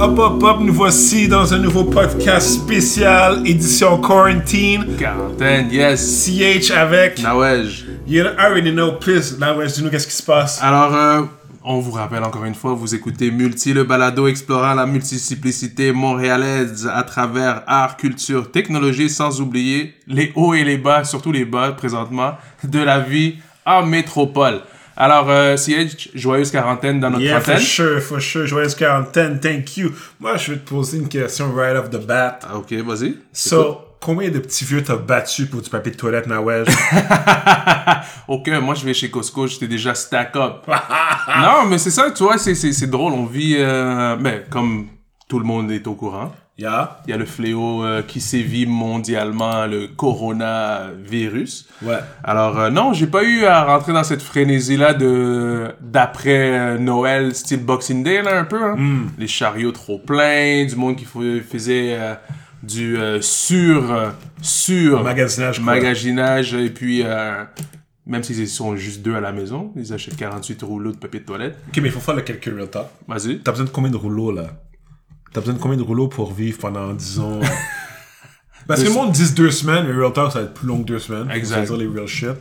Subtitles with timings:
[0.00, 4.96] Hop, hop, hop, nous voici dans un nouveau podcast spécial, édition quarantine.
[4.96, 6.24] Quarantaine, yes.
[6.24, 7.20] CH avec.
[7.20, 7.84] Nawej.
[8.06, 9.36] You already know, please.
[9.40, 10.62] Nawaj, dis-nous qu'est-ce qui se passe.
[10.62, 11.22] Alors, euh,
[11.64, 16.88] on vous rappelle encore une fois, vous écoutez Multi, le balado explorant la multiplicité montréalaise
[16.94, 21.72] à travers art, culture, technologie, sans oublier les hauts et les bas, surtout les bas
[21.72, 24.60] présentement, de la vie en métropole.
[25.00, 28.48] Alors, euh, CH, joyeuse quarantaine dans notre Yeah, for sure, for sure.
[28.48, 29.92] Joyeuse quarantaine, thank you.
[30.18, 32.40] Moi, je vais te poser une question right off the bat.
[32.42, 33.14] Ah, ok, vas-y.
[33.32, 36.66] So, combien de petits vieux t'as battu pour du papier de toilette, Nawaj?
[38.26, 40.66] Aucun, moi je vais chez Costco, j'étais déjà stack up.
[41.40, 43.12] non, mais c'est ça, tu vois, c'est, c'est, c'est drôle.
[43.12, 44.88] On vit, euh, ben, comme
[45.28, 47.00] tout le monde est au courant, yeah?
[47.06, 51.68] il y a le fléau euh, qui sévit mondialement, le coronavirus.
[51.82, 51.98] Ouais.
[52.24, 57.34] Alors, euh, non, j'ai pas eu à rentrer dans cette frénésie-là de d'après euh, Noël,
[57.34, 58.62] style Boxing Day, là, un peu.
[58.62, 58.76] Hein?
[59.18, 62.14] Les chariots trop pleins, du monde qui fais- faisait euh,
[62.62, 64.12] du sur,
[64.42, 67.04] sur Magasinage, magasinage, et puis,
[68.06, 71.24] même s'ils sont juste deux à la maison, ils achètent 48 rouleaux de papier de
[71.24, 71.56] toilette.
[71.68, 72.86] Ok, mais il faut faire le calcul real talk.
[73.06, 73.38] Vas-y.
[73.38, 74.46] T'as besoin de combien de rouleaux, là?
[75.32, 77.40] T'as besoin de combien de rouleaux pour vivre pendant, disons...
[78.66, 80.82] Parce que le monde dit deux semaines, mais real talk, ça va être plus long
[80.82, 81.30] que deux semaines.
[81.30, 81.64] Exact.
[81.64, 82.32] Dire les real shit.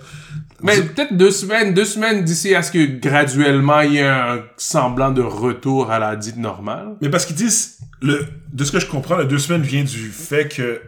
[0.61, 4.41] Mais peut-être deux semaines, deux semaines d'ici à ce que graduellement il y ait un
[4.57, 6.95] semblant de retour à la dite normale.
[7.01, 10.09] Mais parce qu'ils disent, le, de ce que je comprends, le deux semaines vient du
[10.09, 10.81] fait que,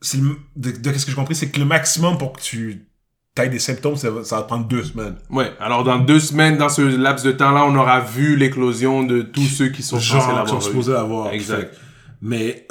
[0.00, 2.86] c'est le- de, de ce que j'ai compris, c'est que le maximum pour que tu
[3.36, 5.16] ailles des symptômes, ça va, ça va prendre deux semaines.
[5.30, 9.22] Ouais, alors dans deux semaines, dans ce laps de temps-là, on aura vu l'éclosion de
[9.22, 10.62] tous ceux qui sont censés Genre, qui l'avoir sont eu.
[10.70, 11.32] supposés l'avoir.
[11.32, 11.72] Exact.
[11.74, 11.80] Fait-
[12.20, 12.66] Mais,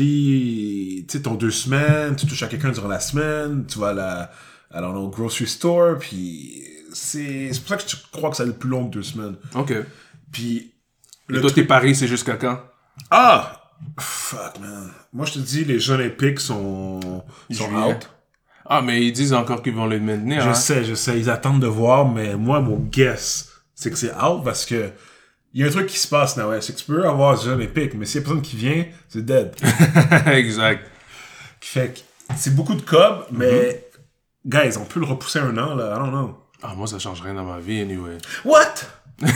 [0.00, 3.88] obviously, tu sais, ton deux semaines, tu touches à quelqu'un durant la semaine, tu vas
[3.88, 4.30] à la,
[4.70, 6.62] alors, au grocery store, puis
[6.92, 9.02] c'est, c'est pour ça que je crois que ça va être plus long que deux
[9.02, 9.36] semaines.
[9.54, 9.72] Ok.
[10.32, 10.72] Puis,
[11.28, 12.58] Et le toi, truc- tes paris, c'est jusqu'à quand?
[13.10, 13.62] Ah!
[14.00, 14.90] Fuck, man.
[15.12, 17.00] Moi, je te dis, les Jeux Olympiques sont,
[17.50, 18.10] sont out.
[18.68, 20.42] Ah, mais ils disent encore qu'ils vont les maintenir.
[20.42, 20.54] Je hein.
[20.54, 24.42] sais, je sais, ils attendent de voir, mais moi, mon guess, c'est que c'est out
[24.44, 24.90] parce que
[25.54, 26.60] il y a un truc qui se passe, ouais.
[26.60, 29.24] C'est que tu peux avoir Jeux Olympiques, mais s'il y a personne qui vient, c'est
[29.24, 29.54] dead.
[30.26, 30.86] exact.
[31.60, 33.82] Qui fait que c'est beaucoup de cob, mais,
[34.46, 34.64] Mm-hmm.
[34.64, 35.94] guys, on peut le repousser un an, là.
[35.94, 36.36] I don't know.
[36.62, 38.18] Ah, moi, ça change rien dans ma vie, anyway.
[38.44, 38.74] What?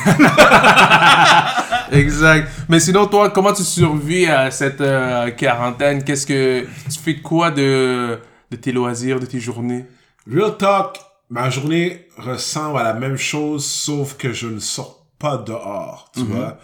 [1.93, 2.49] Exact.
[2.69, 6.05] Mais sinon, toi, comment tu survis à cette euh, quarantaine?
[6.05, 6.67] Qu'est-ce que...
[6.91, 8.19] Tu fais quoi de,
[8.51, 9.87] de tes loisirs, de tes journées?
[10.31, 15.37] Real talk, ma journée ressemble à la même chose, sauf que je ne sors pas
[15.37, 16.59] dehors, tu vois.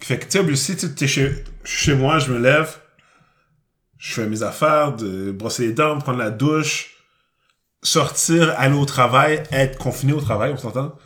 [0.00, 2.76] Fait que, tu sais, obligé, tu sais, chez, chez moi, je me lève,
[3.98, 6.96] je fais mes affaires, de brosser les dents, prendre la douche,
[7.82, 10.96] sortir, aller au travail, être confiné au travail, on s'entend?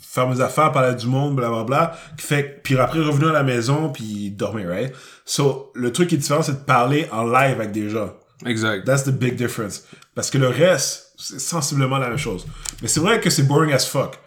[0.00, 1.96] Faire mes affaires, parler du monde, blablabla.
[2.18, 4.92] Fait, puis après revenir à la maison, puis dormir, right?
[5.24, 8.12] So, le truc qui est différent, c'est de parler en live avec des gens.
[8.46, 8.84] Exact.
[8.86, 9.84] That's the big difference.
[10.14, 12.46] Parce que le reste, c'est sensiblement la même chose.
[12.82, 14.18] Mais c'est vrai que c'est boring as fuck.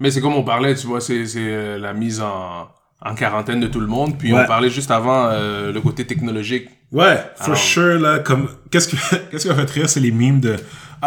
[0.00, 2.68] Mais c'est comme on parlait, tu vois, c'est euh, la mise en,
[3.00, 4.18] en quarantaine de tout le monde.
[4.18, 4.42] Puis Ouais.
[4.42, 6.68] on parlait juste avant euh, le côté technologique.
[6.92, 8.96] Ouais, for Alors- sure, là, comme, qu'est-ce que,
[9.30, 10.56] qu'est-ce qui va fait rire, c'est les mimes de,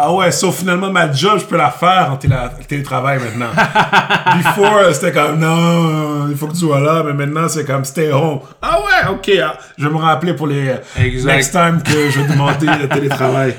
[0.00, 3.50] ah ouais, sauf finalement, ma job, je peux la faire en télétravail maintenant.
[4.36, 8.12] Before, c'était comme, non, il faut que tu sois là, mais maintenant, c'est comme, stay
[8.12, 8.40] home.
[8.62, 11.34] Ah ouais, ok, ah, je vais me rappeler pour les, Exact.
[11.34, 13.54] next time que je vais demander le télétravail.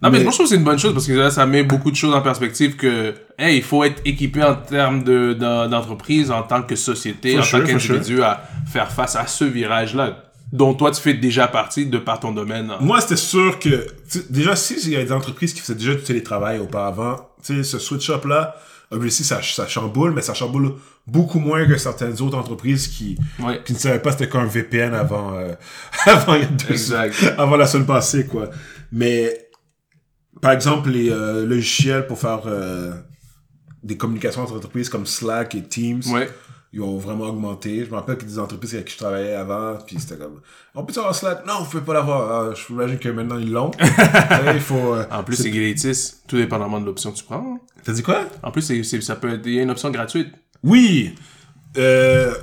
[0.00, 1.44] Non, mais, Mais- moi, je trouve que c'est une bonne chose parce que là, ça
[1.44, 5.32] met beaucoup de choses en perspective que, hey, il faut être équipé en termes de-
[5.32, 8.40] d'en- d'entreprise, en tant que société, For en sure, tant qu'individu à
[8.72, 10.10] faire face à ce virage-là,
[10.52, 12.72] dont toi, tu fais déjà partie de par ton domaine.
[12.80, 15.94] Moi, c'était sûr que, tu déjà, si il y a des entreprises qui faisaient déjà
[15.94, 18.56] du télétravail auparavant, tu sais, ce switch-up-là,
[18.90, 20.74] obviously, ça, ça chamboule, mais ça chamboule
[21.06, 23.60] beaucoup moins que certaines autres entreprises qui, Ouais.
[23.64, 25.52] qui ne savaient pas c'était quoi un VPN avant, euh,
[26.06, 27.34] avant, il y a deux Exact.
[27.36, 28.48] avant la semaine passée, quoi.
[28.90, 29.48] Mais,
[30.40, 32.92] par exemple, les euh, logiciels pour faire euh,
[33.82, 36.28] des communications entre entreprises comme Slack et Teams, Ouais.
[36.72, 37.84] Ils ont vraiment augmenté.
[37.84, 40.16] Je me rappelle qu'il y a des entreprises avec qui je travaillais avant, puis c'était
[40.16, 40.40] comme,
[40.74, 41.46] on peut avoir Slack?
[41.46, 42.50] Non, vous pouvez pas l'avoir.
[42.50, 43.70] Ah, je imagine que maintenant ils l'ont.
[43.80, 47.58] Ouais, il faut, euh, En plus, c'est gratis, tout dépendamment de l'option que tu prends.
[47.84, 48.20] T'as dit quoi?
[48.42, 50.28] En plus, c'est c'est- ça peut être il y a une option gratuite.
[50.62, 51.14] Oui!
[51.76, 52.34] Euh,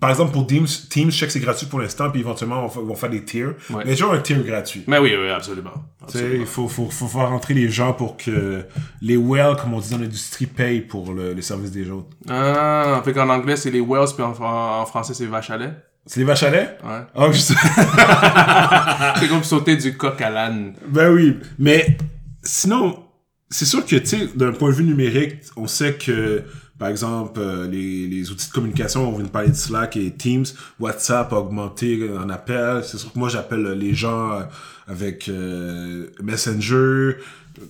[0.00, 2.66] par exemple, pour Teams, Teams, je sais que c'est gratuit pour l'instant, puis éventuellement, on
[2.68, 3.54] va- ils vont faire des tiers.
[3.70, 3.84] Ouais.
[3.86, 4.84] Mais toujours un tier gratuit.
[4.86, 5.72] Mais oui, oui, absolument.
[5.72, 6.40] Tu sais, Absolument.
[6.42, 8.64] il faut, faut, faut faire rentrer les gens pour que
[9.00, 12.08] les well, comme on dit dans l'industrie, payent pour le, les services des autres.
[12.28, 15.72] Ah, fait qu'en anglais, c'est les Wells, puis en, en français, c'est vache à lait.
[16.06, 16.78] C'est les vaches à lait?
[16.84, 17.00] Ouais.
[17.14, 17.38] Ah, je
[19.20, 20.74] c'est comme sauter du coq à l'âne.
[20.88, 21.96] Ben oui, mais
[22.42, 23.04] sinon,
[23.50, 26.44] c'est sûr que, tu sais, d'un point de vue numérique, on sait que
[26.78, 30.10] par exemple, euh, les, les outils de communication, on vient de parler de Slack et
[30.12, 30.44] Teams,
[30.78, 32.82] WhatsApp a augmenté en appel.
[32.84, 34.40] C'est sûr que moi, j'appelle les gens euh,
[34.86, 37.16] avec euh, Messenger.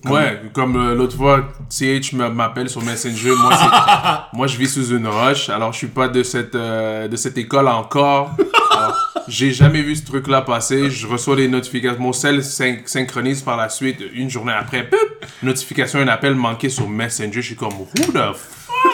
[0.03, 3.31] Comme- Ouais, comme l'autre fois, CH m'appelle sur Messenger.
[3.35, 3.53] Moi,
[4.33, 7.39] moi, je vis sous une roche, alors je suis pas de cette, euh, de cette
[7.39, 8.35] école encore.
[8.71, 10.91] Alors, J'ai jamais vu ce truc-là passer.
[10.91, 11.99] Je reçois les notifications.
[11.99, 13.97] Mon cell syn- synchronise par la suite.
[14.13, 14.99] Une journée après, pip,
[15.41, 17.31] notification, un appel manqué sur Messenger.
[17.33, 18.35] Je suis comme, who the.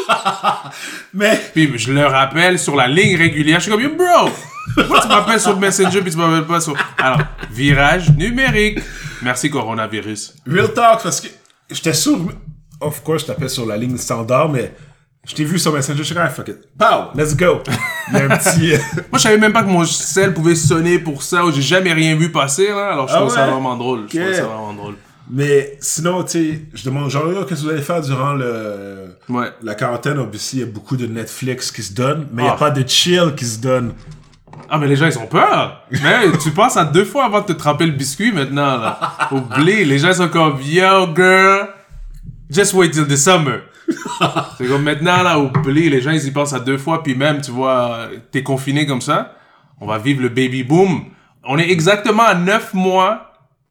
[1.14, 3.60] Mais, Puis je le rappelle sur la ligne régulière.
[3.60, 4.30] Je suis comme, bro,
[4.76, 6.76] pourquoi tu m'appelles sur Messenger puis tu m'appelles pas sur...
[6.98, 7.22] Alors,
[7.52, 8.80] virage numérique.
[9.22, 10.36] Merci, coronavirus.
[10.48, 11.28] real talk, parce que
[11.70, 12.20] j'étais sûr,
[12.82, 14.74] of course, je t'appelle sur la ligne standard, mais
[15.26, 16.58] je t'ai vu sur Messenger, je suis comme, ah, fuck it.
[16.78, 17.62] Pow, let's go.
[18.12, 18.74] Il y a un petit...
[18.74, 21.62] euh, Moi, je savais même pas que mon cell pouvait sonner pour ça, ou j'ai
[21.64, 22.92] jamais rien vu passer, là.
[22.92, 24.06] Alors, je Ah trouve ça vraiment drôle.
[24.12, 24.96] Je trouve ça vraiment drôle.
[25.30, 29.18] Mais sinon, tu sais, je demande, genre, qu'est-ce que vous allez faire durant le...
[29.30, 29.48] Ouais.
[29.63, 32.51] La quarantaine, obviously, il y a beaucoup de Netflix qui se donne, mais il n'y
[32.51, 32.54] Ah.
[32.54, 33.94] a pas de chill qui se donne.
[34.69, 35.83] Ah, mais les gens, ils ont peur.
[35.92, 39.00] Mais tu penses à deux fois avant de te tremper le biscuit, maintenant, là.
[39.31, 39.83] Oublie.
[39.86, 41.69] Les gens sont comme, yo, girl,
[42.50, 43.62] just wait till the summer.
[44.57, 45.89] C'est comme maintenant, là, oublie.
[45.89, 49.01] Les gens, ils y pensent à deux fois, puis même, tu vois, t'es confiné comme
[49.01, 49.36] ça.
[49.81, 51.06] On va vivre le baby boom.
[51.44, 53.25] On est exactement à neuf mois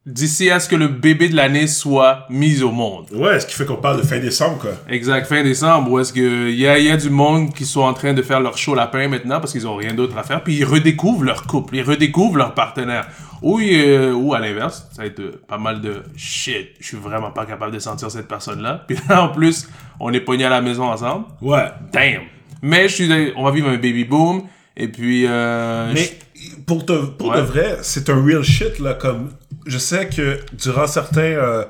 [0.05, 3.05] d'ici à ce que le bébé de l'année soit mis au monde.
[3.11, 4.71] Ouais, ce qui fait qu'on parle de fin décembre, quoi.
[4.87, 7.81] Exact, fin décembre, où est-ce que il y a, y a du monde qui sont
[7.81, 10.43] en train de faire leur show lapin maintenant parce qu'ils ont rien d'autre à faire,
[10.43, 13.07] puis ils redécouvrent leur couple, ils redécouvrent leur partenaire.
[13.41, 16.97] Ou, euh, ou à l'inverse, ça va être euh, pas mal de shit, je suis
[16.97, 18.83] vraiment pas capable de sentir cette personne-là.
[18.87, 19.67] Puis là, en plus,
[19.99, 21.25] on est pognés à la maison ensemble.
[21.41, 21.65] Ouais.
[21.91, 22.21] Damn!
[22.61, 24.43] Mais je suis, on va vivre un baby boom,
[24.77, 25.25] et puis...
[25.27, 26.17] Euh, Mais
[26.65, 27.37] pour, te, pour Ouais.
[27.37, 29.29] de vrai, c'est un real shit, là, comme...
[29.65, 31.21] Je sais que durant certains...
[31.21, 31.65] euh,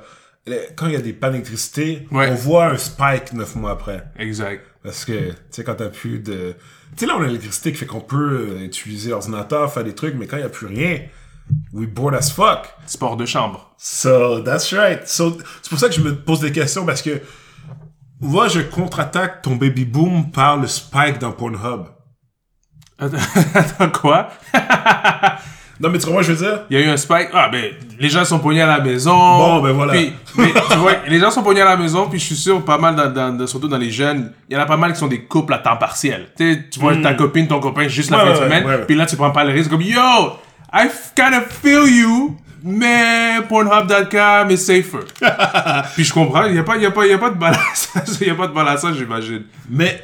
[0.75, 2.30] quand il y a des pannes d'électricité, Ouais.
[2.30, 4.03] on voit un spike neuf mois après.
[4.18, 4.63] Exact.
[4.83, 6.53] Parce que, tu sais, quand t'as plus de...
[6.95, 9.95] Tu sais, là, on a l'électricité qui fait qu'on peut euh, utiliser l'ordinateur, faire des
[9.95, 11.00] trucs, mais quand il y a plus rien,
[11.74, 12.68] we bored as fuck.
[12.86, 13.74] Sport de chambre.
[13.80, 15.07] So, that's right.
[15.07, 17.19] So, c'est pour ça que je me pose des questions, parce que
[18.21, 21.88] moi, je contre-attaque ton baby boom par le spike dans Pornhub.
[23.00, 24.30] Attends, quoi?
[25.80, 26.62] Non, mais tu comprends, je veux dire?
[26.69, 27.30] Il y a eu un spike.
[27.33, 29.13] Ah, ben, les gens sont pognés à la maison.
[29.16, 29.92] Bon, ben voilà.
[29.94, 32.63] Puis, mais, tu vois, les gens sont pognés à la maison, puis je suis sûr,
[32.63, 35.07] pas mal, dans, surtout dans les jeunes, il y en a pas mal qui sont
[35.07, 36.27] des couples à temps partiel.
[36.38, 38.27] Tu sais, tu vois ta copine, ton copain juste la Hmm.
[38.27, 38.86] Fin de semaine, ouais, ouais.
[38.86, 40.00] puis là, tu prends pas le risque comme, yo,
[40.74, 45.01] I kind of feel you, mais Pornhub.com is safer.
[45.95, 47.38] puis je comprends, il n'y a, pas- y a, pas- il y a pas de
[47.38, 49.44] balassage, il a pas de balassage, j'imagine.
[49.69, 50.01] Mais,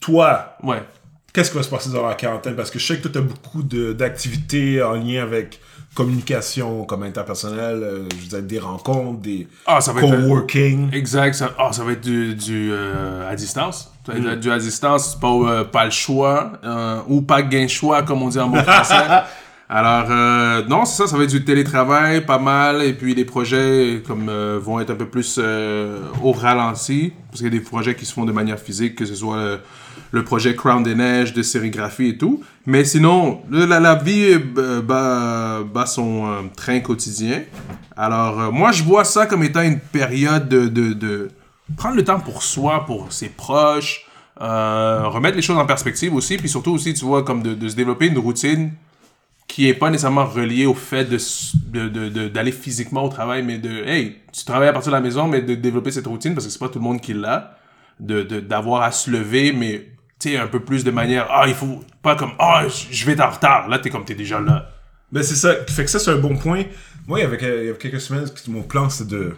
[0.00, 0.82] toi, Ouais.
[1.32, 2.54] Qu'est-ce qui va se passer dans la quarantaine?
[2.56, 5.60] Parce que je sais que toi, t'as beaucoup d'activités en lien avec
[5.94, 10.12] communication, comme interpersonnel, euh, je veux dire, des rencontres, des Ah, ça va être...
[10.12, 10.92] un- coworking.
[10.94, 13.90] Exact, ça, ah, ça va être du, du euh, à distance.
[14.06, 14.26] Ça va Mm.
[14.28, 18.22] être du à distance, pas, euh, pas le choix, euh, ou pas gain choix, comme
[18.22, 18.94] on dit en bon français.
[19.68, 23.24] Alors, euh, non, c'est ça, ça va être du télétravail, pas mal, et puis les
[23.24, 27.58] projets comme euh, vont être un peu plus euh, au ralenti, parce qu'il y a
[27.58, 29.56] des projets qui se font de manière physique, que ce soit euh,
[30.12, 32.42] le projet Crown des Neiges, de sérigraphie et tout.
[32.66, 37.42] Mais sinon, la, la vie euh, bat, son euh, train quotidien.
[37.96, 41.30] Alors, euh, moi, je vois ça comme étant une période de, de, de
[41.76, 44.06] prendre le temps pour soi, pour ses proches,
[44.38, 48.06] remettre les choses en perspective aussi, puis surtout aussi, tu vois, comme de, se développer
[48.06, 48.72] une routine
[49.48, 53.42] qui est pas nécessairement reliée au fait s- de- de- de- d'aller physiquement au travail,
[53.42, 56.34] mais de, hey, tu travailles à partir de la maison, mais de développer cette routine,
[56.34, 57.56] parce que c'est pas tout le monde qui l'a,
[58.00, 59.88] de de- d'avoir à se lever, mais,
[60.22, 63.12] tu sais, un peu plus de manière, ah, il faut, pas comme, ah, je vais
[63.12, 64.68] être en retard, là, t'es comme, t'es déjà là.
[65.10, 65.54] Ben, c'est ça.
[65.68, 66.62] Fait que ça, c'est un bon point.
[67.06, 69.34] Moi, il y avait, il y avait quelques semaines, mon plan, c'était de,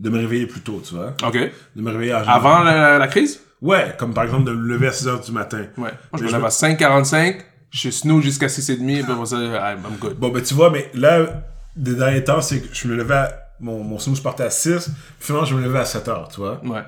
[0.00, 1.14] de me réveiller plus tôt, tu vois.
[1.24, 1.38] OK.
[1.76, 3.40] De me réveiller Avant la, la crise?
[3.62, 5.58] Ouais, comme par exemple de me lever à 6 h du matin.
[5.78, 5.90] Ouais.
[5.90, 7.36] Moi, je Mais me lève me- à 5h45,
[7.70, 10.16] je snooze jusqu'à 6h30, puis après ça, I'm good.
[10.18, 11.44] Bon, ben, tu vois, mais là,
[11.76, 14.86] des derniers temps, c'est que je me levais à, mon, mon snooze partait à 6,
[14.86, 16.60] puis finalement, je me levais à 7 h tu vois.
[16.64, 16.82] Ouais.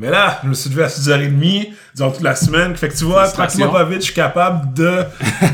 [0.00, 2.74] Mais là, je me suis levé à 6h30 durant toute la semaine.
[2.74, 5.04] Fait que tu vois, tranquillement, pas vite, je suis capable de,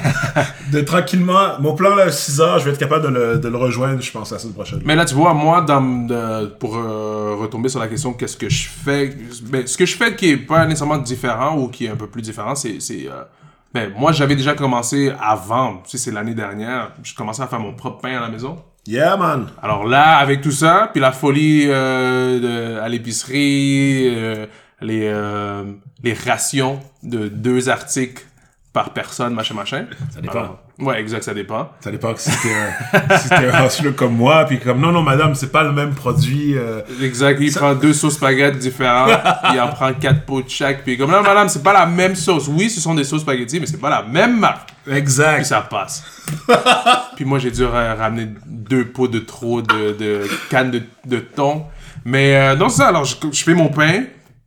[0.72, 3.56] de tranquillement, mon plan là, à 6h, je vais être capable de le, de le
[3.56, 4.80] rejoindre, je pense, la semaine prochaine.
[4.84, 8.48] Mais là, tu vois, moi, dans, de- pour euh, retomber sur la question qu'est-ce que
[8.48, 11.90] je fais, ben, ce que je fais qui est pas nécessairement différent ou qui est
[11.90, 12.78] un peu plus différent, c'est.
[12.80, 13.22] c'est, euh,
[13.74, 17.60] ben, moi, j'avais déjà commencé avant, tu sais, c'est l'année dernière, je commençais à faire
[17.60, 18.56] mon propre pain à la maison.
[18.86, 19.48] Yeah, man.
[19.62, 24.46] Alors là, avec tout ça, puis la folie euh, de- à l'épicerie, euh,
[24.80, 25.64] les, euh,
[26.02, 28.24] les rations de deux articles
[28.72, 29.86] par personne, machin, machin.
[30.10, 30.38] Ça dépend.
[30.38, 31.70] Alors, Ouais, exact, ça dépend.
[31.80, 34.92] Ça dépend que si t'es un, si t'es un hustler comme moi, puis comme, non,
[34.92, 36.52] non, madame, c'est pas le même produit.
[36.54, 36.82] euh.
[37.02, 39.18] Exact, il prend deux sauces spaghetti différentes,
[39.54, 42.14] il en prend quatre pots de chaque, puis comme, non, madame, c'est pas la même
[42.14, 42.46] sauce.
[42.48, 44.68] Oui, ce sont des sauces spaghetti, mais c'est pas la même marque.
[44.84, 45.44] Puis Exact.
[45.44, 46.04] ça passe.
[47.16, 51.18] puis moi, j'ai dû ra- ramener deux pots de trop de, de cannes de, de
[51.20, 51.64] thon.
[52.04, 52.88] Mais euh, non, c'est ça.
[52.88, 54.04] Alors, je, je fais mon pain,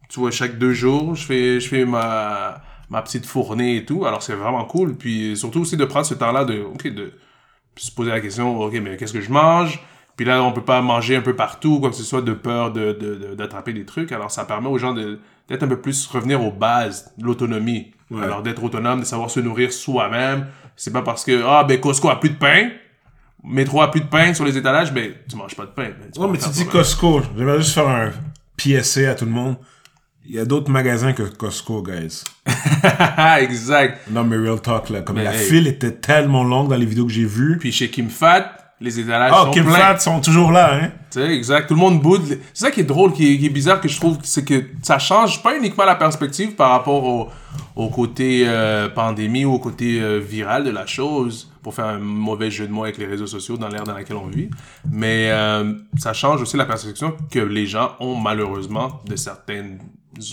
[0.08, 4.06] tu vois, chaque deux jours, je fais, je fais ma, ma petite fournée et tout.
[4.06, 4.96] Alors, c'est vraiment cool.
[4.96, 7.14] Puis surtout aussi de prendre ce temps-là de, ok, de
[7.76, 9.80] se poser la question, ok, mais qu'est-ce que je mange?
[10.18, 12.74] Puis là, on peut pas manger un peu partout, quoi que ce soit, de peur
[12.74, 14.12] de, de, de- d'attraper des trucs.
[14.12, 17.92] Alors, ça permet aux gens d'être un peu plus, revenir aux bases, l'autonomie.
[18.12, 18.24] Ouais.
[18.24, 20.48] Alors, d'être autonome, de savoir se nourrir soi-même.
[20.76, 22.70] C'est pas parce que, ah, ben, Costco a plus de pain,
[23.46, 25.84] Métro a plus de pain sur les étalages, ben, tu manges pas de pain.
[25.98, 26.66] Ben, tu Ouais, mais tu dis.
[26.66, 27.22] Costco.
[27.38, 28.12] J'aimerais juste faire un
[28.58, 29.56] PSA à tout le monde.
[30.30, 32.24] Il y a d'autres magasins que Costco, guys.
[33.40, 34.02] exact.
[34.12, 35.02] Non, mais real talk, là.
[35.02, 35.44] Comme Mais la hey.
[35.44, 37.58] file était tellement longue dans les vidéos que j'ai vues.
[37.60, 39.98] Puis chez Kim Fat, les étalages Ah, sont Kim pleins.
[39.98, 40.92] Sont toujours là, hein?
[41.12, 41.68] Tu sais, exact.
[41.68, 42.22] Tout le monde boude.
[42.54, 44.64] C'est ça qui est drôle, qui est, qui est bizarre, que je trouve, c'est que
[44.84, 47.30] ça change pas uniquement la perspective par rapport au,
[47.76, 52.00] au côté euh, pandémie ou au côté euh, viral de la chose, pour faire un
[52.00, 54.50] mauvais jeu de mots avec les réseaux sociaux dans l'ère dans laquelle on vit.
[54.90, 59.80] Mais euh, ça change aussi la perception que les gens ont malheureusement de certaines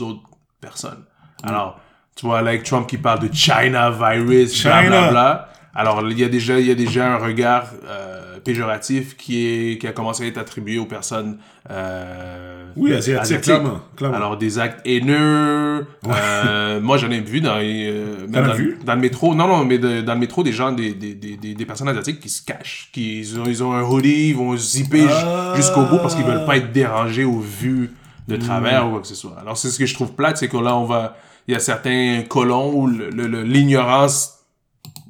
[0.01, 0.21] autres
[0.61, 1.05] personnes.
[1.43, 1.81] Alors,
[2.15, 4.83] tu vois, like Trump qui parle de China virus, China.
[4.83, 5.49] blablabla.
[5.79, 9.79] Alors, il y a déjà, il y a déjà un regard euh, péjoratif qui, est,
[9.79, 11.37] qui a commencé à être attribué aux personnes
[11.71, 14.17] euh, Oui, asiatique, clairement, clairement.
[14.17, 15.87] Alors, des actes haineux.
[16.09, 18.79] euh, moi, j'en ai vu dans, euh, même dans, vu?
[18.85, 19.35] dans le métro.
[19.35, 22.21] Non, non, mais de- dans le métro, des gens, des, des, des, des, personnes asiatiques
[22.21, 22.89] qui se cachent.
[22.93, 25.53] Qui, ils, ont, ils ont un hoodie, ils vont zipper Ah.
[25.57, 27.91] jusqu'au bout parce qu'ils veulent pas être dérangés ou vus
[28.29, 28.41] de Hmm.
[28.41, 29.37] travers ou quoi que ce soit.
[29.41, 31.17] Alors, c'est ce que je trouve plate, c'est que là, on va...
[31.49, 34.36] Il y a certains colons où l'ignorance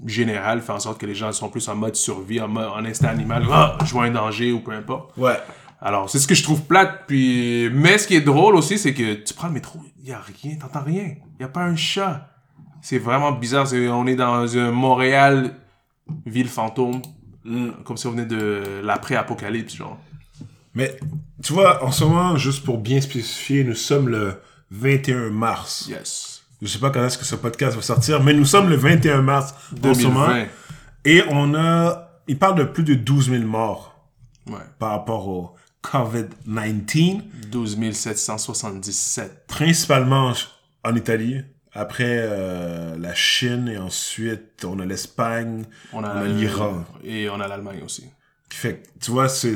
[0.05, 2.85] générale fait en sorte que les gens sont plus en mode survie, en, mode, en
[2.85, 3.45] instinct animal.
[3.51, 5.17] Ah, je vois un danger ou peu importe.
[5.17, 5.39] Ouais.
[5.81, 7.05] Alors, c'est ce que je trouve plate.
[7.07, 10.13] Puis, mais ce qui est drôle aussi, c'est que tu prends le métro, il y
[10.13, 11.15] a rien, t'entends rien.
[11.39, 12.29] Il y a pas un chat.
[12.83, 13.67] C'est vraiment bizarre.
[13.67, 15.55] C'est- on est dans un Montréal,
[16.25, 17.03] ville fantôme,
[17.85, 19.99] comme si on venait de l'après-apocalypse, genre.
[20.75, 20.97] Mais,
[21.43, 25.87] tu vois, en ce moment, juste pour bien spécifier, nous sommes le 21 mars.
[25.89, 26.36] Yes.
[26.63, 29.21] Je sais pas quand est-ce que ce podcast va sortir, mais nous sommes le 21
[29.23, 30.27] mars en ce moment.
[30.27, 30.47] 2020.
[31.05, 32.21] Et on a...
[32.29, 33.93] Il parle de plus de 12 000 morts
[34.49, 34.59] Ouais.
[34.79, 37.21] par rapport au COVID-19,
[37.51, 39.47] 12 777.
[39.49, 40.33] principalement
[40.85, 41.43] en Italie.
[41.73, 46.85] Après euh, la Chine et ensuite on a l'Espagne, On a, on a la- l'Iran.
[47.05, 48.05] Et on a l'Allemagne aussi.
[48.51, 49.55] Fait que, tu vois, c'est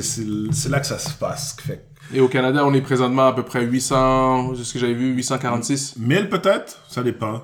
[0.69, 1.55] là que ça se passe.
[1.61, 4.79] Fait que Et au Canada, on est présentement à peu près 800, c'est ce que
[4.79, 5.95] j'avais vu, 846.
[5.97, 7.43] 1000 peut-être, ça dépend.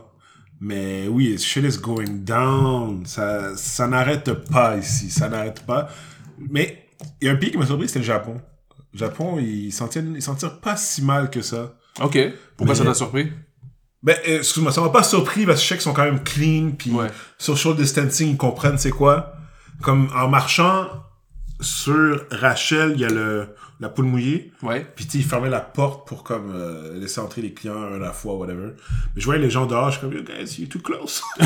[0.59, 3.05] Mais oui, shit is going down.
[3.05, 5.87] Ça, ça n'arrête pas ici, ça n'arrête pas.
[6.37, 6.87] Mais
[7.21, 8.41] il y a un pays qui m'a surpris, c'était le Japon.
[8.93, 11.75] Le Japon, ils s'en tiennent, ils s'en tirent pas si mal que ça.
[12.01, 12.17] Ok.
[12.57, 13.31] Pourquoi Mais- ça t'a surpris?
[14.03, 16.23] Ben, euh, excuse-moi, ça m'a pas surpris parce que je sais qu'ils sont quand même
[16.23, 17.07] clean, puis Ouais.
[17.37, 19.33] social distancing, ils comprennent c'est quoi.
[19.81, 20.87] Comme en marchant
[21.59, 23.49] sur Rachel, il y a le,
[23.79, 24.85] la poule mouillée, Ouais.
[24.95, 27.95] puis tu sais, ils fermaient la porte pour comme euh, laisser entrer les clients un
[27.95, 28.73] à la fois, whatever.
[29.15, 31.21] Mais je voyais les gens dehors, je suis comme, you guys, you're too close.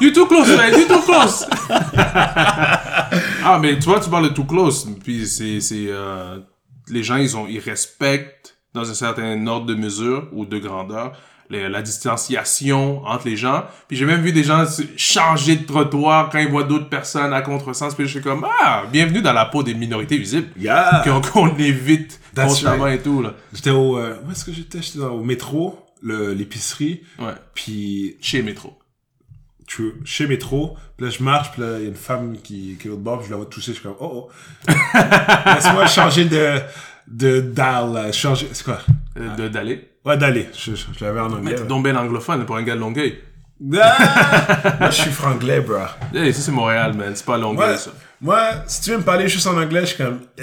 [0.00, 1.46] You too close, man, you too close.
[1.68, 4.86] ah, mais tu vois, tu parles de too close.
[5.02, 6.38] Puis c'est, c'est, euh,
[6.88, 11.12] les gens, ils ont, ils respectent dans un certain ordre de mesure ou de grandeur
[11.50, 13.64] les- la distanciation entre les gens.
[13.88, 14.64] Puis j'ai même vu des gens
[14.96, 17.94] changer de trottoir quand ils voient d'autres personnes à contresens.
[17.94, 20.48] Puis je suis comme, ah, bienvenue dans la peau des minorités visibles.
[20.58, 21.02] yeah!
[21.04, 23.34] Qu'on, qu'on évite That's constamment et tout, là.
[23.52, 24.82] J'étais au, euh, où est-ce que j'étais?
[24.82, 27.32] J'étais au métro, le- l'épicerie, Ouais.
[27.54, 28.78] puis Chez Métro.
[29.66, 32.76] tu chez métro, puis là je marche, puis là il y a une femme qui,
[32.80, 34.72] qui est l'autre bord, puis je la vois tousser, je suis comme oh oh.
[34.94, 36.60] Laisse-moi changer de
[37.08, 38.78] de dalle, changer, c'est quoi?
[39.18, 39.88] Euh, de, d'aller.
[40.06, 41.54] Ouais d'aller, je, je, je l'avais en Mais anglais.
[41.56, 41.66] t'es là.
[41.66, 43.18] donc bien anglophone pour un gars de Longueuil.
[43.78, 44.76] Ah!
[44.80, 45.78] Moi je suis franglais, bro.
[46.14, 47.12] Hey, ça c'est Montréal, man.
[47.14, 47.90] C'est pas Longueuil, Moi, ça.
[48.20, 50.42] moi, si tu veux me parler juste en anglais, je suis comme eh.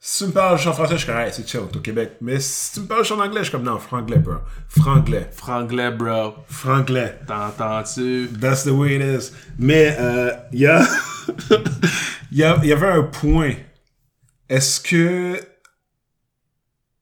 [0.00, 1.80] Si tu me parles juste en français, je suis comme hey, c'est chill, t'es au
[1.80, 2.12] Québec.
[2.20, 4.34] Mais si tu me parles juste en anglais, je suis comme non, franglais, bro.
[4.68, 6.34] Franglais, Franglais, bro.
[6.48, 7.18] franglais.
[7.26, 8.28] T'entends-tu?
[8.40, 9.32] That's the way it is.
[9.58, 10.82] Mais euh, il y a,
[12.30, 13.54] il y avait un point.
[14.48, 15.40] Est-ce que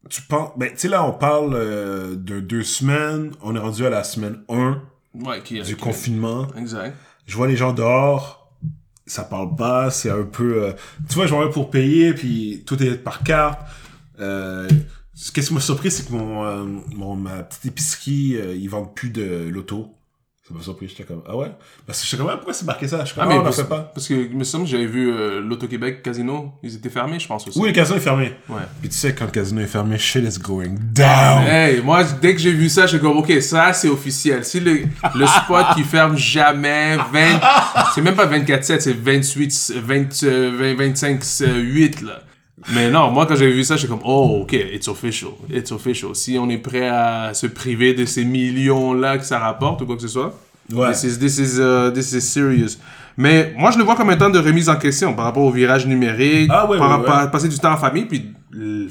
[0.08, 3.84] tu penses, ben tu sais là on parle euh, de deux semaines, on est rendu
[3.86, 4.82] à la semaine 1
[5.14, 6.46] Ouais, qui du qui- confinement.
[6.56, 6.94] Exact.
[7.26, 8.50] Je vois les gens dehors,
[9.06, 10.72] ça parle pas, c'est un peu, euh,
[11.08, 13.60] tu vois je m'en vais pour payer puis tout est par carte.
[14.20, 14.68] Euh,
[15.14, 18.94] ce qui m'a surpris c'est que mon, euh, mon ma petite épicerie euh, ils vendent
[18.94, 19.95] plus de l'auto.
[20.48, 21.50] Ça m'a surpris, j'étais comme, ah ouais?
[21.88, 23.00] Parce que j'étais comme, ah, pourquoi c'est marqué ça?
[23.00, 23.90] Je suis comme, Ah, mais on parce, fait pas.
[23.92, 27.26] parce que, il me semble que j'avais vu euh, l'Auto-Québec Casino, ils étaient fermés, je
[27.26, 27.58] pense aussi.
[27.58, 28.32] Oui, le casino est fermé.
[28.48, 28.60] Ouais.
[28.80, 31.42] Puis tu sais, quand le casino est fermé, shit is going down.
[31.48, 34.44] Hey, moi, dès que j'ai vu ça, j'étais comme, ok, ça, c'est officiel.
[34.44, 34.84] Si le,
[35.16, 37.40] le spot qui ferme jamais 20,
[37.96, 41.24] c'est même pas 24-7, c'est 28, 20, euh, 20, 25,
[41.56, 42.20] 8, là.
[42.72, 45.30] Mais non, moi, quand j'ai vu ça, j'étais comme, oh, ok, it's official.
[45.52, 46.14] It's official.
[46.14, 49.96] Si on est prêt à se priver de ces millions-là que ça rapporte ou quoi
[49.96, 50.34] que ce soit,
[50.72, 50.90] Ouais.
[50.92, 52.78] This is, this is, uh, this is serious.
[53.16, 55.50] Mais moi, je le vois comme un temps de remise en question par rapport au
[55.50, 58.32] virage numérique, Ah ouais, par ouais, à passer du temps en famille, puis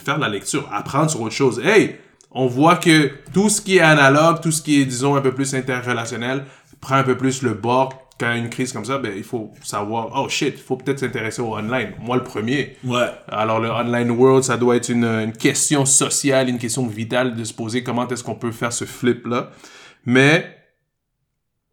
[0.03, 1.59] faire de la lecture, apprendre sur autre chose.
[1.63, 1.97] Hey,
[2.31, 5.31] on voit que tout ce qui est analogue, tout ce qui est, disons, un peu
[5.33, 6.45] plus interrelationnel,
[6.79, 8.04] prend un peu plus le bord.
[8.17, 10.61] Quand il y a une crise comme ça, ben, il faut savoir, oh shit, il
[10.61, 11.91] faut peut-être s'intéresser au online.
[11.99, 12.77] Moi, le premier.
[12.85, 13.07] Ouais.
[13.27, 17.43] Alors, le online world, ça doit être une, une question sociale, une question vitale de
[17.43, 19.49] se poser comment est-ce qu'on peut faire ce flip-là.
[20.05, 20.45] Mais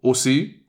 [0.02, 0.62] aussi,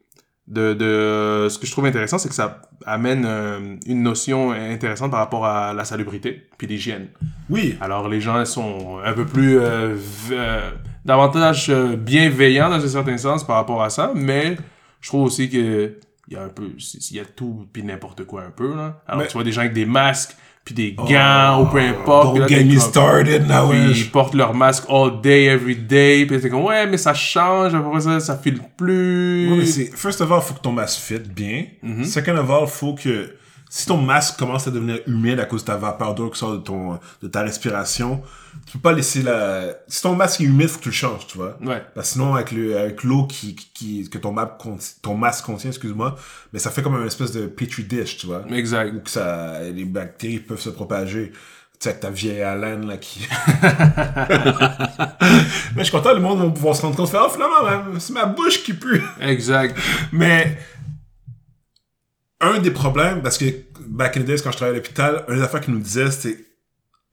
[0.48, 5.12] de, de, ce que je trouve intéressant, c'est que ça amène euh, une notion intéressante
[5.12, 7.08] par rapport à la salubrité puis l'hygiène.
[7.50, 7.78] Oui.
[7.82, 9.96] Alors, les gens sont un peu plus, euh,
[10.32, 10.72] euh,
[11.06, 14.58] davantage bienveillants dans un certain sens par rapport à ça, mais
[15.04, 15.98] je trouve aussi que
[16.30, 16.72] il y a un peu,
[17.12, 19.02] il y a tout puis n'importe quoi un peu, là.
[19.06, 22.36] Alors, Mais- tu vois des gens avec des masques puis des gants ou peu importe.
[22.38, 23.68] Don't là, get me started now.
[23.70, 26.26] puis ils portent leur masque all day, every day.
[26.26, 27.76] Puis t'es comme, ouais, mais ça change.
[27.76, 29.50] Après ça, ça file plus.
[29.52, 31.66] Ouais, mais c'est, first of all, faut que ton masque fit bien.
[31.82, 32.06] Mhm.
[32.06, 33.36] Second of all, faut que,
[33.76, 36.52] si ton masque commence à devenir humide à cause de ta vapeur d'eau qui sort
[36.52, 38.22] de ton, de ta respiration,
[38.68, 41.26] tu peux pas laisser la, si ton masque est humide, faut que tu le changes,
[41.26, 41.58] tu vois.
[41.60, 41.84] Ouais.
[41.96, 45.46] Parce que sinon, avec le, avec l'eau qui, qui, que ton, map conti- ton masque
[45.46, 46.16] contient, excuse-moi,
[46.54, 48.44] mais ça fait comme une espèce de petri dish, tu vois.
[48.52, 48.94] Exact.
[48.94, 51.32] Où que ça, les bactéries peuvent se propager.
[51.32, 51.40] Tu
[51.80, 53.28] sais, avec ta vieille haleine, là, qui...
[55.76, 58.14] mais je suis content, le monde va pouvoir se rendre compte, faire, oh, finalement, c'est
[58.14, 59.02] ma bouche qui pue.
[59.20, 59.76] Exact.
[60.12, 60.60] Mais
[62.44, 63.46] un des problèmes, parce que
[63.88, 66.12] back in the days, quand je travaillais à l'hôpital, une des affaires qu'ils nous disaient,
[66.12, 66.44] c'était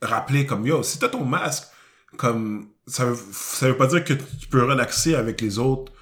[0.02, 1.64] rappeler comme yo, si t'as ton masque,
[2.16, 5.92] comme ça veut, ça veut pas dire que tu peux relaxer avec les autres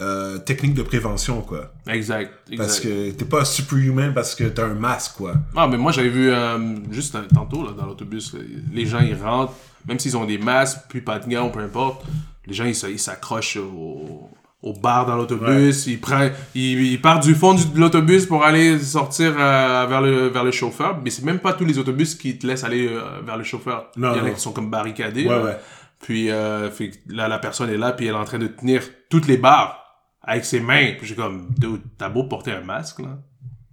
[0.00, 1.74] euh, techniques de prévention, quoi.
[1.86, 2.32] Exact.
[2.50, 2.56] exact.
[2.56, 5.34] Parce que t'es pas superhuman parce que t'as un masque, quoi.
[5.54, 8.34] Ah, mais moi, j'avais vu, euh, juste euh, tantôt, là, dans l'autobus,
[8.72, 9.52] les gens, ils rentrent,
[9.86, 12.02] même s'ils ont des masques, puis pas de gants, peu importe,
[12.46, 14.30] les gens, ils s'accrochent au,
[14.62, 18.78] au bar dans l'autobus, ils, prennent, ils, ils partent du fond de l'autobus pour aller
[18.78, 22.38] sortir euh, vers, le, vers le chauffeur, mais c'est même pas tous les autobus qui
[22.38, 23.90] te laissent aller euh, vers le chauffeur.
[23.96, 25.26] Non, Il y en a qui sont comme barricadés.
[25.26, 25.56] Ouais, ouais.
[26.00, 28.82] Puis euh, fait là, la personne est là, puis elle est en train de tenir
[29.08, 29.78] toutes les barres
[30.22, 30.92] avec ses mains.
[30.98, 33.18] Puis j'ai comme, dude, t'as beau porter un masque, là.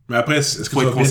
[0.09, 1.03] Mais après, est-ce que Faut être bien-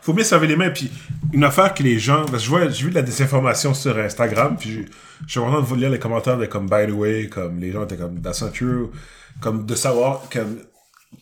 [0.00, 0.70] faut bien se laver les mains.
[0.70, 0.90] Puis
[1.32, 3.98] une affaire que les gens, parce que je vois, j'ai vu de la désinformation sur
[3.98, 4.80] Instagram, puis je,
[5.26, 7.72] je suis content de vous lire les commentaires de comme by the way, comme les
[7.72, 8.90] gens étaient comme that's not true,
[9.40, 10.58] comme de savoir comme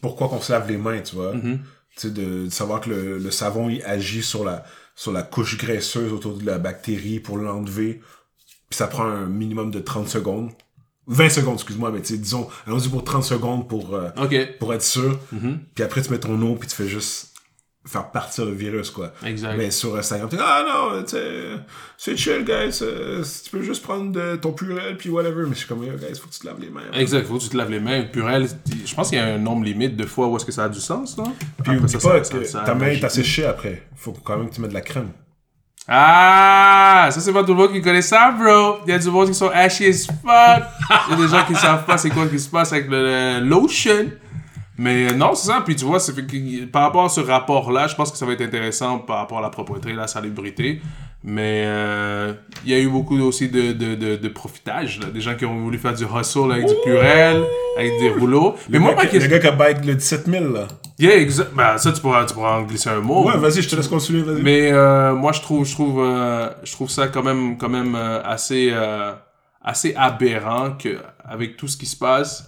[0.03, 1.35] pourquoi qu'on se lave les mains, tu vois.
[1.35, 1.59] Mm-hmm.
[1.97, 4.65] Tu sais, de, de savoir que le, le savon il agit sur la
[4.95, 8.01] sur la couche graisseuse autour de la bactérie pour l'enlever.
[8.69, 10.51] Puis ça prend un minimum de 30 secondes.
[11.07, 14.09] 20 secondes, excuse-moi, mais tu disons, allons-y pour 30 secondes pour, euh,
[14.61, 15.19] pour être sûr.
[15.35, 15.57] Mm-hmm.
[15.75, 17.29] Puis après, tu mets ton eau, puis tu fais juste
[17.85, 19.13] faire partir le virus, quoi.
[19.27, 19.57] Exact.
[19.57, 20.63] Mais sur Instagram, tu dis, ah
[20.95, 21.17] non, tu
[21.99, 22.79] c'est chill, guys.
[22.83, 25.43] euh, tu peux juste prendre de ton purel, puis whatever.
[25.49, 26.83] Mais je suis comme, yo, guys, faut que tu te laves les mains.
[26.93, 28.05] Exact, faut que tu te laves les mains.
[28.05, 28.49] Purel,
[28.87, 30.69] je pense qu'il y a un nombre limite de fois où est-ce que ça a
[30.69, 31.25] du sens, là.
[31.25, 33.83] Puis Après oublie ça, pas ça- que ça- ta main est asséchée après.
[33.97, 35.09] Faut quand même que tu mettes de la crème.
[35.89, 38.79] Ah, ça c'est pas tout le monde qui connaît ça, bro.
[38.87, 40.65] Il y a du monde qui sont ashy as fuck.
[41.09, 43.41] Il y a des gens qui savent pas c'est quoi qui se passe avec le,
[43.41, 44.11] lotion.
[44.79, 45.61] Mais euh, non, c'est ça.
[45.65, 45.99] Puis tu vois,
[46.73, 49.43] par rapport à ce rapport-là, je pense que ça va être intéressant par rapport à
[49.43, 50.81] la propreté, la salubrité.
[51.25, 52.33] Mais euh,
[52.65, 54.99] il y a eu beaucoup aussi de, de, de, de profitage.
[55.01, 55.07] Là.
[55.07, 57.45] Des gens qui ont voulu faire du hustle avec du purel,
[57.79, 58.57] avec des rouleaux.
[58.69, 59.21] Mais moi, ma question...
[59.21, 60.67] le gars qui a bike le 17 000, là.
[60.99, 61.55] Yeah, exact.
[61.55, 63.25] Ben, ça, tu pourras, tu pourras en glisser un mot.
[63.25, 64.43] Ouais, vas-y, je te laisse continuer, vas-y.
[64.43, 67.95] Mais euh, moi, je trouve, je trouve, euh, je trouve ça quand même, quand même
[67.95, 68.75] assez,
[69.63, 72.47] assez aberrant que avec tout ce qui se passe,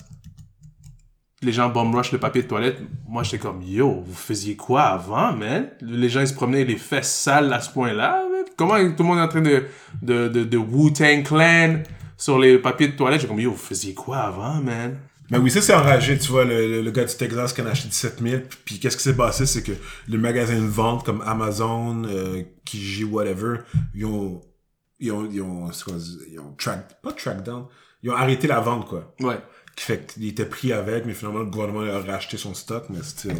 [1.42, 2.78] les gens bomb rush le papier de toilette.
[3.06, 5.68] Moi, j'étais comme yo, vous faisiez quoi avant, man?
[5.80, 8.22] Les gens ils se promenaient les fesses sales à ce point-là.
[8.56, 9.64] Comment tout le monde est en train de
[10.02, 11.82] de de, de Wu-Tang Clan
[12.16, 13.20] sur les papiers de toilette?
[13.20, 14.98] J'ai comme yo, vous faisiez quoi avant, man?
[15.30, 17.66] Mais oui, ça c'est enragé, tu vois, le, le, le gars du Texas qui en
[17.66, 19.72] a acheté 17 000, puis, qu'est-ce qui s'est passé, c'est que
[20.06, 23.60] les magasins de vente comme Amazon, euh, Kijiji, whatever,
[23.94, 24.42] ils ont,
[25.00, 25.94] ils ont, ils ont, quoi,
[26.30, 27.64] ils ont track, pas track down,
[28.02, 29.14] ils ont arrêté la vente, quoi.
[29.20, 29.38] Ouais.
[29.74, 32.98] Qui fait qu'il était pris avec, mais finalement le gouvernement a racheté son stock, mais
[33.02, 33.34] c'était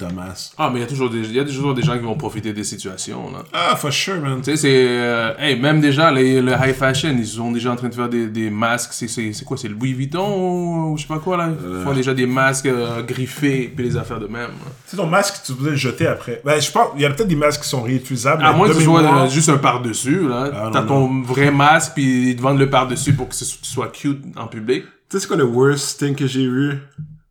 [0.00, 0.52] dumbass.
[0.58, 2.52] Ah, mais il y a toujours des, y a toujours des gens qui vont profiter
[2.52, 3.44] des situations, là.
[3.52, 4.38] Ah, for sure, man.
[4.40, 4.68] Tu sais, c'est.
[4.88, 8.08] euh, hey, même déjà, les, le high fashion, ils sont déjà en train de faire
[8.08, 8.92] des, des masques.
[8.92, 11.50] C'est, c'est, c'est quoi C'est le Louis Vuitton ou, ou je sais pas quoi, là?
[11.50, 14.50] Ils font déjà des masques euh, griffés, puis les affaires de même.
[14.86, 16.40] C'est ton masque, tu peux le jeter après.
[16.44, 18.44] Ben, je pense, il y a peut-être des masques qui sont réutilisables.
[18.44, 20.50] À moins de que tu sois euh, juste un par-dessus, là.
[20.54, 23.88] Ah, T'as ton vrai masque, puis ils te vendent le par-dessus pour que ce soit
[23.88, 24.84] cute en public.
[24.84, 26.78] Tu sais, c'est quoi le worst thing que j'ai vu?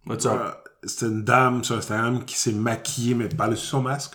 [0.05, 0.39] What's up?
[0.83, 4.13] C'était une dame sur Instagram qui s'est maquillée, mais par-dessus son masque.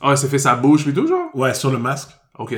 [0.00, 1.28] Ah, elle s'est fait sa bouche, puis tout, genre?
[1.34, 2.10] Ouais, sur le masque.
[2.38, 2.52] Ok.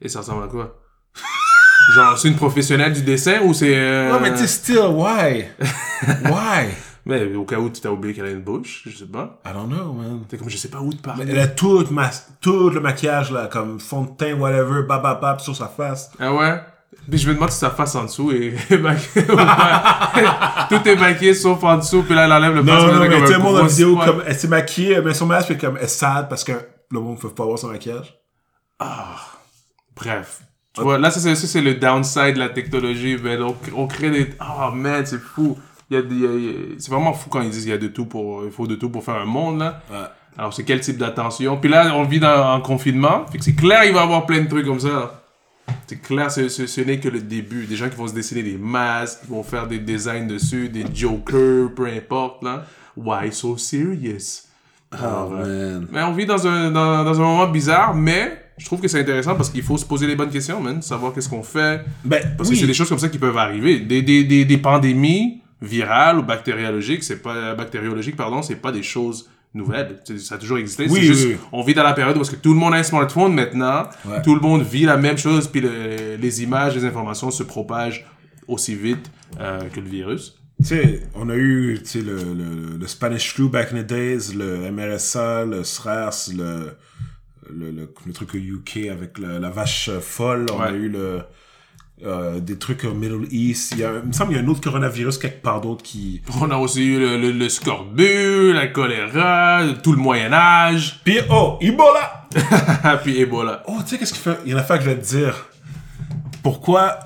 [0.00, 0.78] Et ça ressemble à quoi?
[1.94, 3.76] Genre, c'est une professionnelle du dessin ou c'est.
[3.76, 5.46] euh, Ouais, mais tu still, why?
[6.24, 6.68] why?
[7.04, 9.40] Mais au cas où tu t'as oublié qu'elle a une bouche, je sais pas.
[9.44, 10.20] I don't know, man.
[10.28, 11.24] T'es comme, je sais pas où te parler.
[11.28, 15.40] Elle a tout, le mas- tout le maquillage, là, comme fond de teint, whatever, bababab,
[15.40, 16.10] sur sa face.
[16.20, 16.60] Ah ouais?
[17.10, 18.30] Puis je me demande si sa face en dessous
[18.70, 20.66] pas.
[20.70, 22.86] Tout est maquillé sauf en dessous, puis là elle enlève le Non, masque.
[22.94, 24.06] non, est mais tu sais, gros vidéo, spot.
[24.06, 26.52] comme, elle s'est maquillée, elle met son masque, puis comme, elle est sad parce que
[26.90, 28.14] le monde ne peut pas voir son maquillage.
[29.96, 30.42] Bref.
[30.74, 33.16] Tu vois, là, ça, c'est, ça, c'est le downside de la technologie.
[33.16, 34.30] Ben, on, on crée des.
[34.40, 35.58] Oh, man, c'est fou.
[35.90, 37.50] Il y a des, il y a- il y a- c'est vraiment fou quand ils
[37.50, 39.58] disent qu'il y a de tout pour, il faut de tout pour faire un monde,
[39.58, 39.80] là.
[39.90, 39.98] Ouais.
[40.38, 41.58] Alors, c'est quel type d'attention?
[41.58, 43.26] Puis là, on vit dans, en confinement.
[43.30, 45.21] Fait que c'est clair, il va y avoir plein de trucs comme ça.
[45.86, 47.66] C'est clair, ce, ce, ce n'est que le début.
[47.66, 50.84] Des gens qui vont se dessiner des masques, qui vont faire des designs dessus, des
[50.94, 52.64] jokers, peu importe, là.
[52.96, 54.42] Why so serious?
[54.90, 55.88] Alors, euh, man.
[55.90, 59.00] mais on vit dans un, dans, dans un moment bizarre, mais je trouve que c'est
[59.00, 60.82] intéressant parce qu'il faut se poser les bonnes questions, man.
[60.82, 61.84] Savoir qu'est-ce qu'on fait.
[62.04, 62.54] Ben, Parce oui.
[62.54, 63.80] que c'est des choses comme ça qui peuvent arriver.
[63.80, 68.82] Des, des, des, des pandémies virales ou bactériologiques, c'est pas, bactériologiques, pardon, c'est pas des
[68.82, 70.00] choses nouvelles.
[70.04, 70.86] C'est- Ça a toujours existé.
[70.88, 71.46] Oui, juste, oui, oui.
[71.52, 73.84] on vit dans la période où est-ce que tout le monde a un smartphone maintenant.
[74.04, 74.22] Ouais.
[74.22, 78.06] Tout le monde vit la même chose, puis le- les images, les informations se propagent
[78.48, 79.10] aussi vite
[79.40, 80.38] euh, que le virus.
[80.60, 84.70] Tu sais, on a eu, le, le, le Spanish flu back in the days, le
[84.70, 86.76] MRSA, le SRAS, le,
[87.52, 90.46] le, truc au UK avec la vache folle.
[90.54, 91.22] On a eu le,
[92.04, 93.72] euh, des trucs au Middle East.
[93.72, 95.82] Il, y a, il me semble qu'il y a un autre coronavirus quelque part d'autre
[95.82, 96.20] qui...
[96.40, 101.58] On a aussi eu le, le, le scorbut, la choléra, tout le Moyen-Âge, Puis, oh,
[101.60, 102.28] Ebola!
[103.02, 103.62] puis Ebola.
[103.66, 104.38] Oh, tu sais, qu'est-ce qu'il fait?
[104.46, 105.48] Il y en a fait que je vais te dire.
[106.42, 106.98] Pourquoi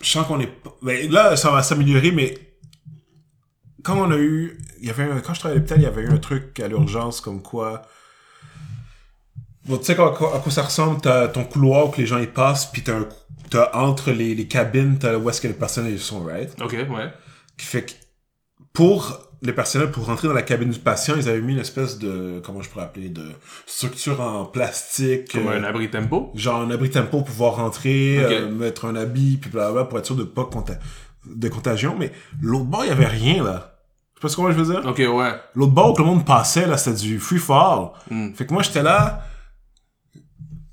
[0.00, 0.50] je sens qu'on est.
[0.82, 2.38] Ben, là, ça va s'améliorer, mais
[3.82, 4.58] quand on a eu.
[4.80, 6.58] Il y avait un- Quand je travaillais à l'hôpital, il y avait eu un truc
[6.60, 7.82] à l'urgence comme quoi.
[9.66, 11.00] Bon, tu sais à quoi ça ressemble?
[11.00, 13.00] T'as ton couloir où que les gens y passent, puis t'as
[13.50, 16.50] t'as entre les, les cabines, t'as où est-ce que les personnes ils sont, right?
[16.62, 17.12] Ok, ouais.
[17.58, 17.92] Qui fait que
[18.72, 21.98] pour les personnels, pour rentrer dans la cabine du patient, ils avaient mis une espèce
[21.98, 23.24] de, comment je pourrais appeler, de
[23.66, 25.32] structure en plastique.
[25.32, 26.30] Comme euh, un abri tempo?
[26.34, 30.06] genre un abri tempo pour pouvoir rentrer, euh, mettre un habit, puis blablabla, pour être
[30.06, 30.78] sûr de pas conta-
[31.26, 31.96] de contagion.
[31.98, 33.78] Mais l'autre bord, il y avait rien, là.
[34.14, 34.86] Je sais pas ce que je veux dire.
[34.86, 35.32] Ok, ouais.
[35.54, 37.88] L'autre bord où que le monde passait, là, c'était du free fall.
[38.10, 38.34] Mm.
[38.34, 39.24] Fait que moi, j'étais là,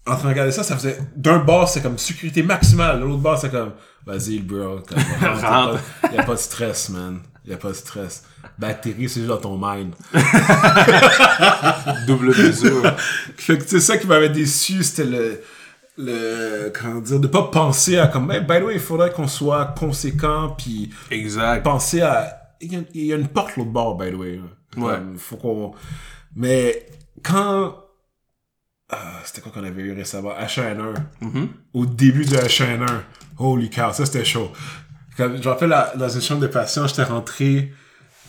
[0.08, 3.00] en train de regarder ça, ça faisait, d'un bord, c'est comme sécurité maximale.
[3.00, 3.72] De l'autre bord, c'est comme,
[4.06, 4.98] vas-y, bro, comme,
[5.42, 5.80] rentre,
[6.14, 7.20] y a pas- de stress, man.
[7.46, 8.24] Y a pas de stress.
[8.60, 9.94] Bactéries, c'est juste dans ton mind.
[12.08, 12.84] Double mesure.
[13.38, 15.42] Fait que c'est ça qui m'avait déçu, c'était le,
[15.98, 19.28] le, comment dire, de pas penser à comme, hey, by the way, il faudrait qu'on
[19.28, 21.64] soit conséquent, puis exact.
[21.64, 24.42] penser à, il y, a, il y a une porte l'autre bord, by the way.
[24.74, 25.72] Comme, faut qu'on,
[26.36, 26.86] mais
[27.24, 27.76] quand,
[28.92, 30.32] ah, c'était quoi qu'on avait eu récemment?
[30.40, 30.94] H1N1.
[31.22, 31.50] Mhm.
[31.74, 32.86] Au début de H1N1.
[33.38, 34.52] Holy cow, ça c'était chaud.
[35.18, 37.74] Comme, je me rappelle, la- dans une chambre de patients, j'étais rentré,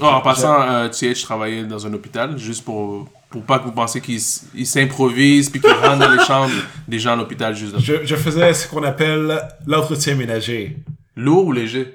[0.01, 3.65] Oh, en passant, euh, TH, je travaillais dans un hôpital, juste pour, pour pas que
[3.65, 4.21] vous pensiez qu'ils
[4.67, 6.53] s'improvisent puis qu'ils rentrent dans les chambres
[6.87, 7.79] des gens à l'hôpital juste là.
[7.83, 10.77] je, je faisais ce qu'on appelle l'entretien ménager.
[11.17, 11.95] Lourd ou léger?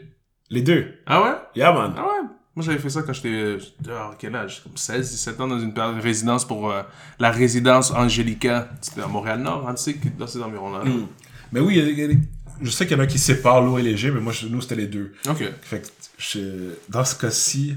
[0.49, 0.95] Les deux.
[1.05, 1.31] Ah ouais?
[1.55, 1.93] Yeah, man.
[1.97, 2.22] Ah ouais?
[2.55, 3.57] Moi, j'avais fait ça quand j'étais.
[3.89, 4.61] ah, quel âge?
[4.63, 6.83] Comme 16, 17 ans dans une période de résidence pour euh,
[7.19, 8.69] la résidence Angelica.
[8.81, 10.85] C'était à Montréal-Nord, Antique, dans ces environs-là.
[10.85, 11.07] Mm.
[11.51, 12.19] Mais oui,
[12.61, 14.75] je sais qu'il y en a qui séparent lourd et léger, mais moi, nous, c'était
[14.75, 15.13] les deux.
[15.27, 15.43] Ok.
[15.61, 15.87] Fait que,
[16.19, 17.75] je- dans ce cas-ci,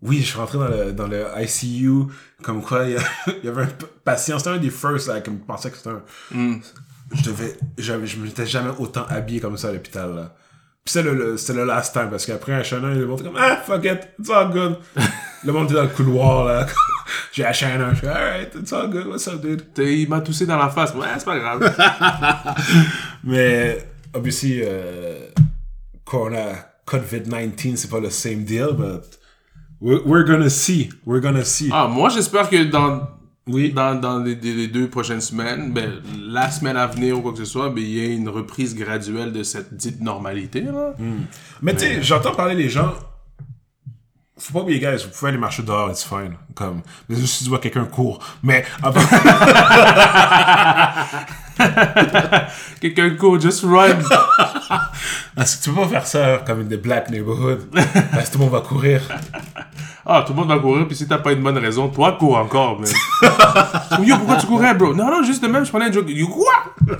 [0.00, 2.96] oui, je suis rentré dans le, dans le ICU, comme quoi, il
[3.42, 3.68] y, avait un
[4.04, 6.02] patient, c'était un des first, là, comme, je pensais que c'était un...
[6.30, 6.60] Mm.
[7.14, 10.36] Je devais, je m'étais jamais autant habillé comme ça à l'hôpital, là.
[10.86, 13.38] C'était le, le- c'était le last time, parce qu'après un H1N1, le monde était comme,
[13.40, 14.76] ah, fuck it, it's all good.
[15.44, 16.66] le monde était dans le couloir, là.
[17.32, 19.64] J'ai H1N1, je suis alright, it's all good, what's up, dude?
[19.78, 20.92] Il m'a toussé dans la face.
[20.94, 21.74] Ouais, c'est pas grave.
[23.24, 23.78] Mais,
[24.12, 25.26] obviously, euh,
[26.04, 26.42] Corona,
[26.86, 29.18] COVID-19, c'est pas le same deal, but
[29.80, 30.90] we're, we're gonna see.
[31.06, 31.70] We're gonna see.
[31.72, 33.08] ah, moi, j'espère que dans,
[33.46, 33.72] oui.
[33.72, 37.32] dans, dans les, les- les deux prochaines semaines, ben, la semaine à venir ou quoi
[37.32, 40.60] que ce soit, ben, il y a une reprise graduelle de cette dite normalité.
[40.62, 40.94] Là.
[41.62, 42.92] Mais tu sais, j'entends parler les gens.
[44.38, 46.36] faut pas oublier, guys, vous pouvez aller marcher dehors, it's fine.
[46.54, 48.18] Comme, mais si tu vois quelqu'un court.
[48.42, 48.64] Mais
[52.80, 53.98] Quelqu'un court, just run.
[55.40, 57.66] Est-ce que tu peux pas faire ça comme une des black neighborhoods?
[58.12, 59.00] Parce que tout le monde va courir.
[60.06, 62.36] Ah, tout le monde va courir, puis si t'as pas une bonne raison, toi, cours
[62.36, 62.90] encore, man.
[64.04, 64.92] Yo, pourquoi tu courais, bro?
[64.94, 66.06] Non, non, juste de même, je prenais un joke.
[66.08, 66.52] Yo, quoi?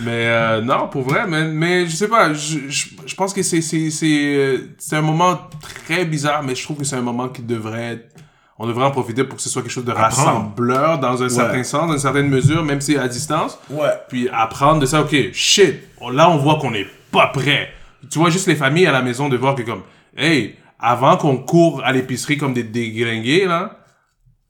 [0.00, 3.42] mais euh, non, pour vrai, mais, mais je sais pas, je, je, je pense que
[3.42, 5.38] c'est, c'est, c'est, euh, c'est un moment
[5.86, 8.10] très bizarre, mais je trouve que c'est un moment qui devrait être-
[8.58, 10.14] On devrait en profiter pour que ce soit quelque chose de Apprendre.
[10.16, 13.58] rassembleur dans un certain sens, dans une certaine mesure, même si à distance.
[13.70, 13.90] Ouais.
[14.08, 15.74] Puis apprendre de ça, ok, shit,
[16.12, 17.68] là on voit qu'on n'est pas prêt.
[18.10, 19.82] Tu vois juste les familles à la maison de voir que comme,
[20.16, 23.78] hey, avant qu'on court à l'épicerie comme des déglingués, là,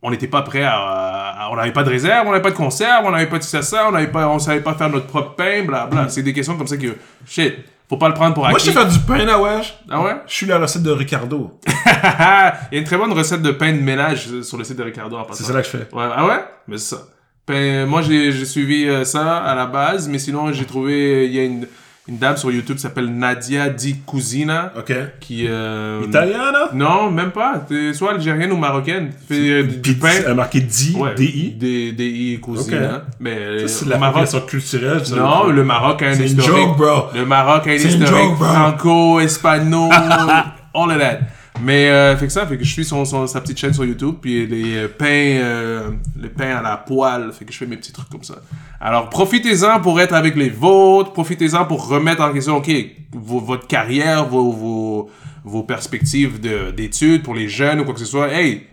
[0.02, 2.56] on n'était pas prêt à, à- on n'avait pas de réserve, on n'avait pas de
[2.56, 5.06] conserve, on n'avait pas de ça, ça, on n'avait pas, on savait pas faire notre
[5.06, 6.08] propre pain, bla bla.
[6.08, 7.54] C'est des questions comme ça que, shit,
[7.88, 8.66] faut pas le prendre pour Moi, acquis.
[8.66, 9.74] je sais faire du pain, là, wesh.
[9.90, 10.16] Ah ouais?
[10.26, 11.58] Je suis la recette de Ricardo.
[11.66, 14.82] Il y a une très bonne recette de pain de ménage sur le site de
[14.82, 15.34] Ricardo en passant.
[15.44, 15.86] C'est ça là que je fais.
[15.94, 16.44] Ouais, ah ouais?
[16.66, 17.02] Mais c'est ça.
[17.46, 21.26] Ben, moi, j'ai j'ai suivi euh, ça à la base, mais sinon, j'ai trouvé...
[21.26, 21.66] Il y a une,
[22.06, 24.92] une dame sur YouTube qui s'appelle Nadia Di Cucina, OK.
[25.20, 25.46] qui...
[25.48, 26.68] Euh, Italiana?
[26.74, 27.64] Non, même pas.
[27.66, 29.10] C'est soit algérienne ou marocaine.
[29.26, 30.10] Fait euh, du, du pain...
[30.18, 31.52] Elle a marqué D, Ouais, D-I.
[31.52, 32.96] Des, des I Cucina.
[32.96, 33.02] Ok.
[33.20, 34.28] Mais euh, c'est la Maroc...
[34.46, 35.00] culturelle.
[35.16, 36.54] Non, le Maroc a un C'est une historique.
[36.66, 37.04] joke, bro.
[37.14, 38.46] Le Maroc a un historique joke, bro.
[38.48, 39.90] franco, espagnol,
[40.74, 41.20] all of that.
[41.62, 44.16] Mais euh, fait que ça, fait que je suis son, sa petite chaîne sur YouTube,
[44.20, 45.90] puis les euh, pains, euh,
[46.20, 48.34] les pains à la poêle, fait que je fais mes petits trucs comme ça.
[48.80, 52.70] Alors profitez-en pour être avec les vôtres, profitez-en pour remettre en question, ok,
[53.12, 55.10] votre carrière, vos, vos,
[55.44, 58.32] vos perspectives de- d'études pour les jeunes ou quoi que ce soit.
[58.32, 58.64] Hey,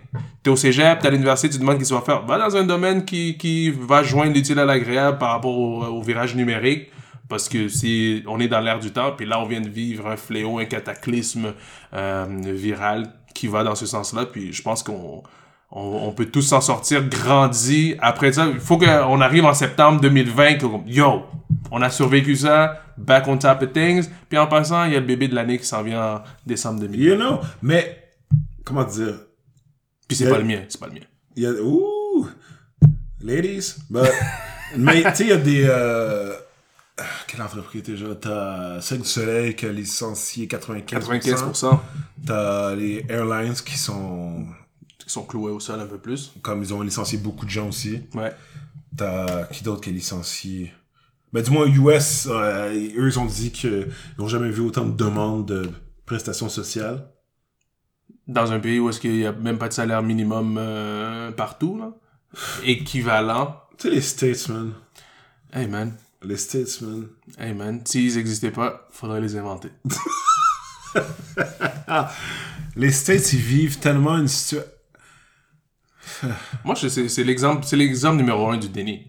[0.41, 2.26] t'es au cégep, t'es à l'université, tu demandes qu'est-ce que tu vas faire.
[2.26, 6.36] Va dans un domaine qui, qui va joindre l'utile à l'agréable par rapport au virage
[6.36, 6.88] numérique.
[7.32, 10.08] Parce que si on est dans l'ère du temps, puis là on vient de vivre
[10.08, 11.54] un fléau, un cataclysme
[11.94, 15.24] euh, viral qui va dans ce sens-là, puis je pense qu'on
[15.72, 17.96] on, on peut tous s'en sortir grandi.
[18.02, 21.24] Après ça, il faut qu'on arrive en septembre 2020, que, yo,
[21.72, 25.00] on a survécu ça, back on top of things, puis en passant, il y a
[25.00, 27.02] le bébé de l'année qui s'en vient en décembre 2020.
[27.02, 27.39] You know?
[27.62, 28.10] Mais,
[28.65, 29.22] comment dire?
[30.06, 31.06] Puis c'est pas le mien, c'est pas le mien.
[31.38, 31.52] Il y a...
[31.52, 32.28] Ouh!
[33.22, 33.76] Ladies.
[33.89, 34.12] But,
[34.78, 35.63] mais, tu sais, il y a des...
[35.65, 36.34] Euh...
[37.02, 38.16] ah, Quelle entreprise déjà?
[38.16, 40.86] T'as Cirque du Soleil qui a licencié 95%.
[40.86, 41.80] 95%
[42.26, 44.46] T'as les airlines qui sont...
[44.98, 46.34] qui sont cloués au sol un peu plus.
[46.42, 48.02] Comme ils ont licencié beaucoup de gens aussi.
[48.14, 48.34] Ouais.
[48.96, 50.74] T'as qui d'autre qui a licencié?
[51.34, 53.88] Ben, du moins, US, euh, eux, ils ont dit qu'ils
[54.20, 55.70] n'ont jamais vu autant de demandes de
[56.06, 57.08] prestations sociales.
[58.28, 61.78] Dans un pays où est-ce qu'il y a même pas de salaire minimum euh, partout,
[61.78, 61.94] là.
[62.64, 63.62] Équivalent.
[63.78, 64.74] Tu sais, les States, man.
[65.54, 67.07] Hey man, Les States, man.
[67.39, 69.69] hey man, s'ils existaient pas, faudrait les inventer.
[72.75, 74.67] Les States, ils vivent tellement une situation...
[76.63, 77.65] Moi, c'est l'exemple,
[78.15, 79.07] numéro un du déni.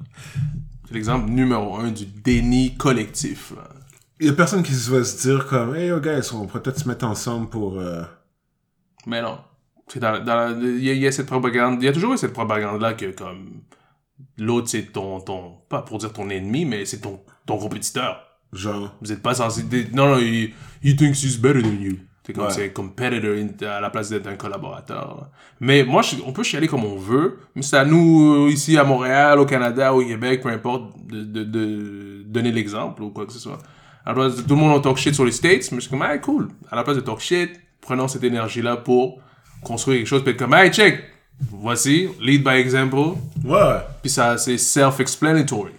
[0.86, 3.52] C'est l'exemple numéro un du déni collectif.
[3.56, 3.68] là.
[4.20, 6.78] Il y a personne qui va se dire comme, hey, oh, guys, on pourrait peut-être
[6.80, 7.78] se mettre ensemble pour...
[7.78, 8.02] euh,
[9.06, 9.38] Mais non.
[9.88, 10.14] C'est dans,
[10.60, 12.94] il y, a- il y a cette propagande, il y a toujours eu cette propagande-là
[12.94, 13.62] que comme
[14.38, 18.22] l'autre c'est ton, ton, pas pour dire ton ennemi, mais c'est ton, ton compétiteur.
[18.52, 18.94] Genre...
[19.00, 20.50] Vous êtes pas censé, non, non, he,
[20.82, 21.98] he thinks he's better than you.
[22.24, 22.50] C'est comme Ouais.
[22.52, 23.34] c'est competitor
[23.68, 25.28] à la place d'être un collaborateur.
[25.58, 28.76] Mais moi, je- on peut chialer comme on veut, mais c'est à nous, euh, ici
[28.78, 33.26] à Montréal, au Canada, au Québec, peu importe, de, de, de donner l'exemple ou quoi
[33.26, 33.58] que ce soit.
[34.04, 35.82] À la place de- tout le monde on talk shit sur les States, mais je
[35.82, 36.48] suis comme, ah, cool.
[36.70, 39.20] À la place de talk shit, prenons cette énergie-là pour
[39.64, 41.02] construire quelque chose, puis être comme, hey, check,
[41.50, 43.14] voici, lead by example,
[43.44, 45.72] Ouais, puis ça, c'est self-explanatory.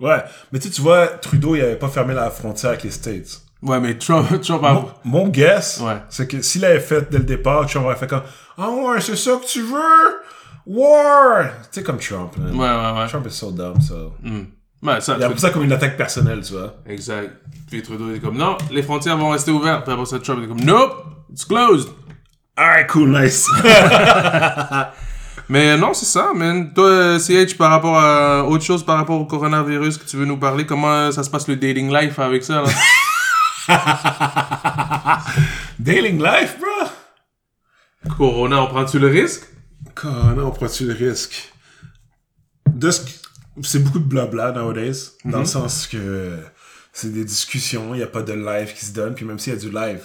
[0.00, 0.22] ouais.
[0.52, 3.40] Mais tu sais, tu vois, Trudeau, il avait pas fermé la frontière avec les States.
[3.62, 5.96] Ouais, mais Trump, Trump a- Mon, mon guess, Ouais.
[6.08, 8.22] c'est que s'il avait fait dès le départ, Trump aurait fait comme
[8.58, 10.18] Ah ouais, c'est ça que tu veux?
[10.66, 11.44] War!
[11.72, 12.54] Tu sais, comme Trump, man.
[12.54, 13.08] Ouais, ouais, ouais.
[13.08, 14.12] Trump est so dumb, so.
[14.22, 14.42] Hmm.
[14.82, 16.74] Ouais, ça, Il a pris ça comme une attaque personnelle, tu vois.
[16.86, 17.30] Exact.
[17.68, 19.84] Puis Trudeau est comme, non, les frontières vont rester ouvertes.
[19.84, 21.88] Puis après ça, Trump est comme, nope, it's closed.
[22.56, 23.46] Alright, cool, nice.
[25.48, 26.72] Mais non, c'est ça, man.
[26.72, 30.24] Toi, euh, CH, par rapport à autre chose, par rapport au coronavirus que tu veux
[30.24, 32.68] nous parler, comment euh, ça se passe le dating life avec ça, là?
[35.78, 36.88] Dating life, bro?
[38.16, 39.42] Corona, on prend-tu le risque?
[39.94, 41.52] Corona, on prend-tu le risque?
[42.68, 43.10] De ce que-
[43.62, 46.38] C'est beaucoup de blabla nowadays, dans le sens que
[46.92, 49.52] c'est des discussions, il n'y a pas de live qui se donne, puis même s'il
[49.52, 50.02] y a du live,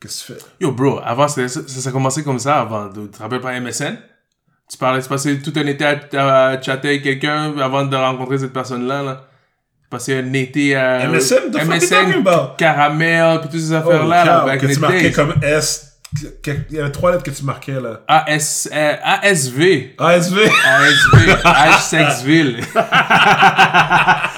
[0.00, 0.46] qu'est-ce que tu fais?
[0.60, 2.88] Yo, bro, avant, ça, ça, ça commençait comme ça avant.
[2.88, 3.96] Tu te rappelles pas MSN?
[4.70, 8.38] Tu parlais, tu passais tout un été à, à chatter avec quelqu'un avant de rencontrer
[8.38, 9.24] cette personne-là, là.
[9.84, 11.06] Tu passais un été à...
[11.08, 11.52] MSN?
[11.52, 12.56] Talking about?
[12.58, 15.92] caramel, puis toutes ces Oh, affaires-là, là, cow, back que tu marquais comme S
[16.46, 18.00] Il y avait trois lettres que tu marquais, là.
[18.08, 19.94] AS, euh, ASV.
[19.98, 20.38] ASV.
[20.64, 21.30] ASV.
[21.44, 22.60] H-Sexville.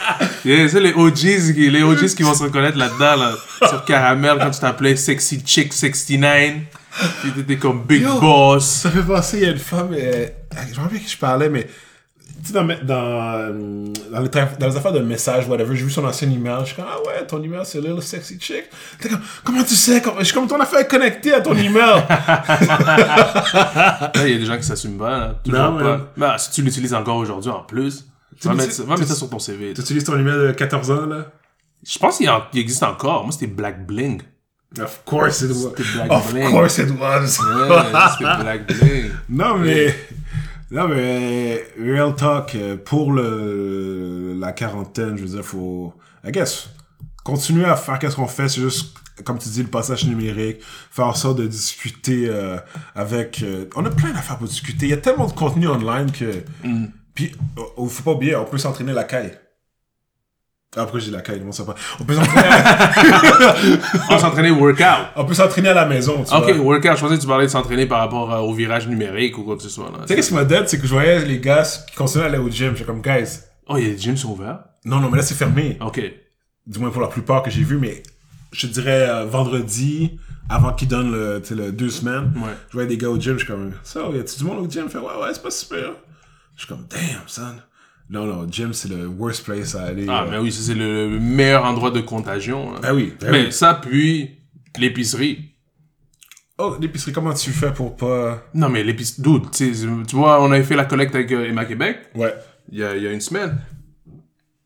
[0.57, 1.15] yeah, c'est les OGs,
[1.55, 3.33] qui- les OGs qui vont se reconnaître là-dedans, là.
[3.69, 6.53] Sur Caramel, quand tu t'appelais Sexy Chick 69.
[7.23, 8.19] Puis t'étais comme Big Yo.
[8.21, 8.65] Boss.
[8.83, 10.27] Ça fait penser, il y a une femme, euh,
[10.73, 12.95] je me rappelle qui je parlais, mais tu sais, dans, mes- dans,
[13.35, 13.53] euh,
[14.13, 16.67] dans, les, tra- dans les affaires de messages, whatever, j'ai vu son ancien email, je
[16.67, 18.65] suis comme, ah ouais, ton email, c'est Little Sexy Chick.
[19.01, 20.01] T'es comme, comment tu sais?
[20.01, 22.03] Comme- Je suis comme ton affaire est connectée à ton email.
[22.89, 25.35] Là, il y a des gens qui s'assument pas, là.
[25.45, 25.83] Toujours Non, pas.
[25.85, 26.01] man.
[26.17, 28.05] Ben, si tu l'utilises encore aujourd'hui, en plus,
[28.47, 29.75] mais mettre, va mettre ça sur ton CV.
[29.75, 31.33] tu utilises ton email de 14 ans, là?
[31.87, 32.29] Je pense qu'il
[32.61, 33.23] existe encore.
[33.25, 34.21] Moi, c'était Black Bling.
[34.81, 35.71] Of course it was.
[35.95, 36.51] Black Of Bling.
[36.51, 37.21] course it was.
[37.41, 37.83] Ouais,
[38.19, 39.11] c'était Black Bling.
[39.29, 39.95] Non, mais.
[40.71, 41.67] Non, mais.
[41.81, 45.95] Real talk, euh, pour le, la quarantaine, je veux dire, faut.
[46.27, 46.69] I guess.
[47.25, 50.59] Continuer à faire qu'est-ce qu'on fait, c'est juste, comme tu dis, le passage numérique,
[50.91, 52.57] faire en sorte de discuter euh,
[52.95, 53.43] avec.
[53.43, 54.87] euh, on a plein d'affaires pour discuter.
[54.87, 56.43] Il y a tellement de contenu online que.
[57.19, 57.33] Puis,
[57.77, 59.33] oh, faut pas oublier, on peut s'entraîner la caille.
[60.77, 61.41] Ah, pourquoi j'ai la caille?
[61.41, 61.75] Bon, ça va.
[61.99, 63.59] On peut s'entraîner à,
[64.11, 65.09] On s'entraînait workout.
[65.17, 66.75] on peut s'entraîner à la maison, tu Ok, vois.
[66.77, 66.95] workout.
[66.97, 69.57] Je pensais que tu parlais de s'entraîner par rapport euh, au virage numérique ou quoi
[69.57, 69.87] que ce soit.
[69.87, 69.99] Là.
[70.03, 72.29] Tu sais, qu'est-ce qui m'a dead, c'est que je voyais les gars qui continuaient à
[72.29, 72.75] aller au gym.
[72.77, 74.61] J'étais comme, guys, Oh, il y a des gyms sont ouverts?
[74.85, 75.77] non, non, mais là, c'est fermé.
[75.81, 76.01] Ok.
[76.69, 78.03] du moins pour la plupart que j'ai vu, mais
[78.53, 82.53] je te dirais euh, vendredi, avant qu'ils donnent le, le deux semaines, Ouais.
[82.69, 84.71] je voyais des gars au gym, je suis comme, ça, y a-tu du monde au
[84.71, 84.85] gym?
[84.87, 85.91] Je fais, ouais, ouais, c'est pas super.
[86.59, 87.55] Je suis comme, damn, son.
[88.11, 90.07] Non, non, gym, c'est le worst place à aller.
[90.09, 90.31] Ah, euh.
[90.31, 92.73] mais oui, c'est le meilleur endroit de contagion.
[92.73, 92.81] là.
[92.83, 93.53] Ben oui, ben mais oui.
[93.53, 94.31] ça, puis
[94.77, 95.55] l'épicerie.
[96.59, 98.43] Oh, l'épicerie, comment tu fais pour pas...
[98.55, 99.23] Non, mais l'épicerie.
[99.23, 102.35] Dude, tu vois, on avait fait la collecte avec euh, Emma Québec Ouais.
[102.73, 103.57] il y a, il y a une semaine.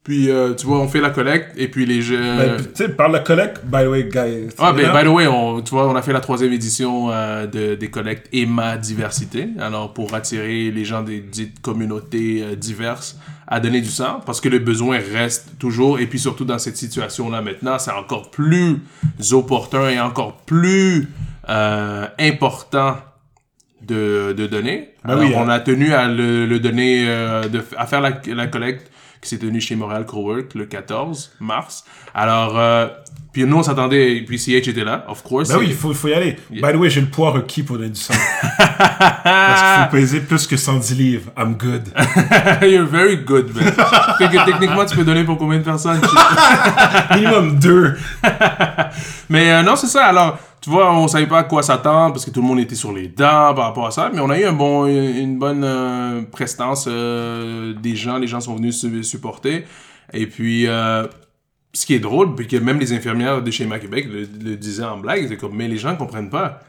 [0.04, 2.18] Puis, euh, tu vois, on fait la collecte et puis les jeux.
[2.20, 4.48] Ben, tu sais, par la collecte, by the way, guys.
[4.58, 7.46] Ah, ben, by the way, on, tu vois, on a fait la troisième édition euh,
[7.46, 9.50] de, des collectes Emma Diversité.
[9.60, 14.40] Alors, pour attirer les gens des dites communautés euh, diverses à donner du sang, parce
[14.40, 16.00] que le besoin reste toujours.
[16.00, 18.80] Et puis, surtout dans cette situation-là maintenant, c'est encore plus
[19.30, 21.10] opportun et encore plus
[21.48, 22.96] euh, important
[23.86, 24.90] de, de donner.
[25.04, 25.48] Ben Alors, oui, on hein.
[25.48, 28.88] a tenu à le, le donner, euh, de, à faire la, la collecte
[29.22, 31.84] qui s'est tenue chez Montréal Cowork le 14 mars.
[32.12, 32.88] Alors, euh,
[33.32, 35.48] puis nous, on s'attendait, puis CH était là, of course.
[35.48, 36.36] Ben oui, il faut, y aller.
[36.50, 38.14] By the way, j'ai le poids requis pour donner du sang.
[39.24, 41.30] Parce qu'il faut peser plus que 110 livres.
[41.38, 41.88] I'm good.
[42.62, 43.64] You're very good, man.
[44.18, 46.00] fait que techniquement, tu peux donner pour combien de personnes?
[47.14, 47.96] Minimum deux.
[49.30, 50.04] Mais euh, non, c'est ça.
[50.04, 52.76] Alors, tu vois, on savait pas à quoi s'attendre parce que tout le monde était
[52.76, 54.10] sur les dents par rapport à ça.
[54.14, 58.18] Mais on a eu un bon, une bonne euh, prestance euh, des gens.
[58.18, 59.64] Les gens sont venus se supporter.
[60.12, 61.08] Et puis, euh,
[61.72, 64.84] ce qui est drôle, puis que même les infirmières de chez Québec le, le disaient
[64.84, 66.60] en blague, c'est comme, mais les gens comprennent pas.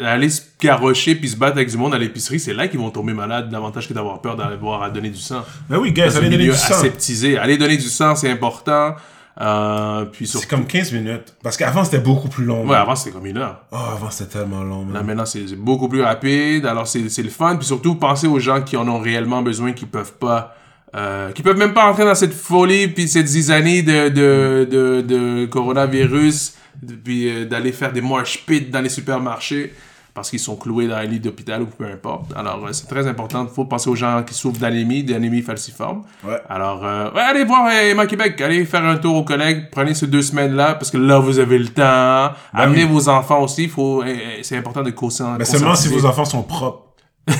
[0.00, 2.90] Aller se garrocher puis se battre avec du monde à l'épicerie, c'est là qu'ils vont
[2.90, 5.42] tomber malades davantage que d'avoir peur d'aller voir à donner du sang.
[5.68, 6.74] Ben oui, un allez donner du sang.
[6.74, 7.36] aseptisé.
[7.36, 8.94] Aller donner du sang, c'est important.
[9.40, 10.46] Euh, puis surtout...
[10.48, 11.34] C'est comme 15 minutes.
[11.42, 12.66] Parce qu'avant, c'était beaucoup plus long.
[12.66, 13.62] Ouais, avant, c'était comme une heure.
[13.72, 16.66] Oh, avant, c'était tellement long, Là, maintenant, c'est beaucoup plus rapide.
[16.66, 17.56] Alors, c'est c'est le fun.
[17.56, 20.54] Puis surtout, pensez aux gens qui en ont réellement besoin, qui peuvent pas...
[20.96, 25.00] Euh, qui peuvent même pas entrer dans cette folie puis cette zizanie de, de, de,
[25.00, 26.54] de coronavirus
[27.02, 29.72] puis euh, d'aller faire des mosh pits dans les supermarchés
[30.12, 32.26] parce qu'ils sont cloués dans un lit d'hôpital ou peu importe.
[32.36, 33.44] Alors, euh, c'est très important.
[33.50, 36.04] Il faut penser aux gens qui souffrent d'anémie, d'anémie falciforme.
[36.22, 36.38] Ouais.
[36.48, 40.06] Alors, euh, ouais, allez voir Emma Québec, allez faire un tour aux collègues, prenez ces
[40.06, 42.30] deux semaines-là, parce que là, vous avez le temps.
[42.52, 42.90] Amenez oui.
[42.92, 45.96] vos enfants aussi, faut, euh, c'est important de conscien- Mais seulement si conscientiser.
[46.00, 46.82] vos enfants sont propres.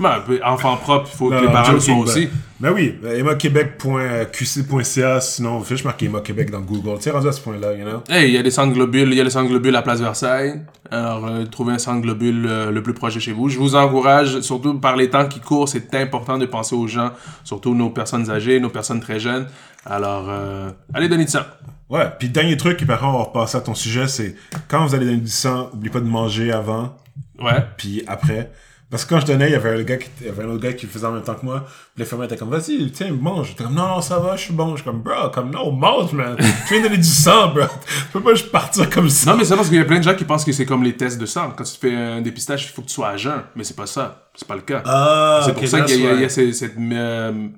[0.00, 2.26] Ben, enfants propres, il faut Non, que les parents le soient joking, aussi.
[2.60, 6.96] Ben, ben oui, emmaquebec.qc.ca, sinon, fais, je marque Emma Québec dans Google.
[6.96, 8.02] Tu sais, rendu à ce point-là, you know?
[8.08, 10.00] Hey, il y a des centres globules, il y a les centres globules à Place
[10.00, 10.60] Versailles.
[10.90, 13.48] Alors, euh, trouvez un centre globule euh, le plus proche de chez vous.
[13.48, 17.10] Je vous encourage, surtout par les temps qui courent, c'est important de penser aux gens,
[17.44, 19.46] surtout nos personnes âgées, nos personnes très jeunes.
[19.86, 21.42] Alors, euh, allez donner de sang.
[21.90, 24.34] Ouais, puis dernier truc, et par contre, on va repasser à ton sujet, c'est
[24.68, 26.96] quand vous allez donner du sang, n'oubliez pas de manger avant,
[27.40, 27.64] Ouais.
[27.76, 28.50] puis après.
[28.90, 30.48] Parce que quand je donnais, il y avait un gars qui, il y avait un
[30.48, 31.66] autre gars qui faisait en même temps que moi.
[31.98, 33.48] L'infirmière était comme, vas-y, tiens, mange.
[33.48, 34.70] J'étais comme, non, non, ça va, je suis bon.
[34.76, 36.36] Je suis comme, bro, comme, non, mange, man.
[36.38, 37.64] Tu viens de donner du sang, bro.
[37.86, 39.32] Tu peux pas juste partir comme ça.
[39.32, 40.82] Non, mais c'est parce qu'il y a plein de gens qui pensent que c'est comme
[40.84, 41.52] les tests de sang.
[41.54, 43.42] Quand tu fais un dépistage, il faut que tu sois à jeun.
[43.56, 44.30] Mais c'est pas ça.
[44.34, 44.82] C'est pas le cas.
[44.86, 47.48] Ah, c'est pour ça qu'il y a, y a- cette, cette, euh,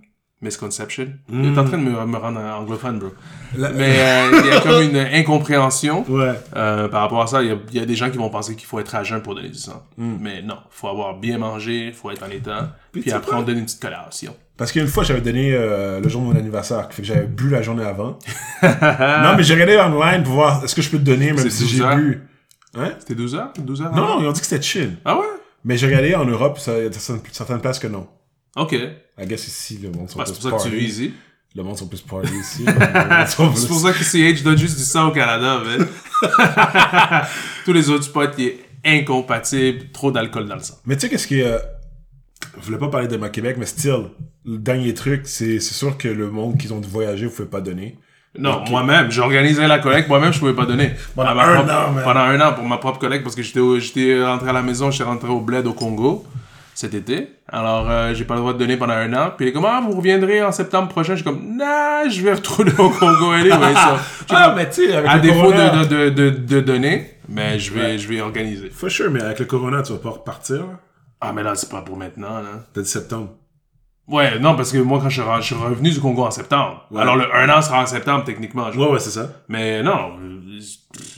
[0.43, 1.07] misconception.
[1.29, 3.09] T'es en train de me, me rendre anglophone, bro.
[3.57, 6.05] La- Mais euh, il y a comme une incompréhension.
[6.09, 6.33] Ouais.
[6.57, 8.31] Euh, par rapport à ça, il y, a, il y a des gens qui vont
[8.31, 9.83] penser qu'il faut être à jeun pour donner du sang.
[9.99, 12.77] Mais non, il faut avoir bien mangé, il faut être en état.
[12.93, 14.35] Puis, tu sais après, on donne une petite collation.
[14.57, 17.49] Parce qu'une fois, j'avais donné euh, le jour de mon anniversaire, fait que j'avais bu
[17.49, 18.19] la journée avant.
[18.63, 21.63] non, mais j'ai regardé online pour voir est-ce que je peux te donner, même si
[21.65, 22.23] 12 j'ai bu?
[22.79, 22.91] Hein?
[22.99, 23.53] C'était 12 heures?
[23.59, 24.97] 12 heures Non, ils ont dit que c'était chill.
[25.05, 25.25] Ah ouais?
[25.65, 26.93] Mais j'ai regardé en Europe, ça- il y a
[27.33, 28.07] certaines places que non.
[28.57, 28.77] Ok.
[29.23, 30.87] I guess ici, le monde sont Bah, c'est plus pour ça que tu party.
[30.87, 31.15] vis ici.
[31.57, 32.65] Le monde sont plus party ici.
[33.27, 35.89] C'est plus- pour ça que CH donne juste du sang au Canada, man.
[37.65, 40.75] Tous les autres spots, il est incompatible, trop d'alcool dans le sang.
[40.87, 41.45] Mais tu sais, qu'est-ce qui est.
[41.47, 41.59] euh,
[42.61, 44.11] Je voulais pas parler de ma Québec, mais still,
[44.45, 47.99] le dernier truc, c'est sûr que le monde qu'ils ont voyagé, vous pouvez pas donner.
[48.39, 50.93] Non, moi-même, j'organisais la collecte, moi-même, je pouvais pas donner.
[51.17, 52.05] Pendant un propre- an, man.
[52.05, 55.03] Pendant un an, pour ma propre collecte, parce que j'étais rentré à la maison, j'étais
[55.05, 56.25] rentré au bled au Congo
[56.75, 57.29] cet été.
[57.49, 59.33] Alors, euh, j'ai pas le droit de donner pendant un an.
[59.37, 61.15] Puis il est comme, ah, vous reviendrez en septembre prochain.
[61.15, 63.33] Je suis comme, nah, je vais retourner au Congo.
[63.33, 63.99] Anyway, ça.
[64.21, 65.85] Je suis Ah, mais tu sais, à le défaut corona...
[65.85, 68.71] de, de, de, de, donner, mais je vais, je vais organiser.
[68.71, 70.81] For sure, mais avec le corona, tu vas pas repartir, là?
[71.21, 72.65] Ah, mais là, c'est pas pour maintenant, là.
[72.73, 73.31] T'as dit septembre.
[74.11, 76.31] Ouais, non, parce que moi, quand je suis, re- je suis revenu du Congo en
[76.31, 76.85] septembre.
[76.91, 77.01] Ouais.
[77.01, 78.71] Alors, le un an sera en septembre, techniquement.
[78.73, 79.29] je- Ouais, ouais, c'est ça.
[79.49, 80.11] Mais non,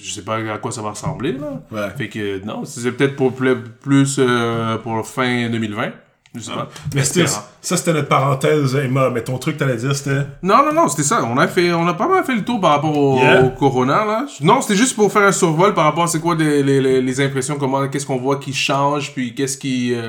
[0.02, 1.60] je sais pas à quoi ça va ressembler, là.
[1.70, 1.88] Ouais.
[1.96, 5.90] Fait que, non, c'est peut-être pour plus, euh, pour fin 2020.
[6.34, 6.68] Je sais pas.
[6.94, 9.10] Mais c'était, ça, c'était notre parenthèse, Emma.
[9.10, 10.22] Mais ton truc, t'allais dire, c'était?
[10.42, 11.22] Non, non, non, c'était ça.
[11.24, 13.42] On a fait, on a pas mal fait le tour par rapport au, Yeah.
[13.44, 14.26] au corona, là.
[14.40, 17.02] Non, c'était juste pour faire un survol par rapport à c'est quoi les, les, les,
[17.02, 20.08] les impressions, comment, qu'est-ce qu'on voit qui change, puis qu'est-ce qui euh,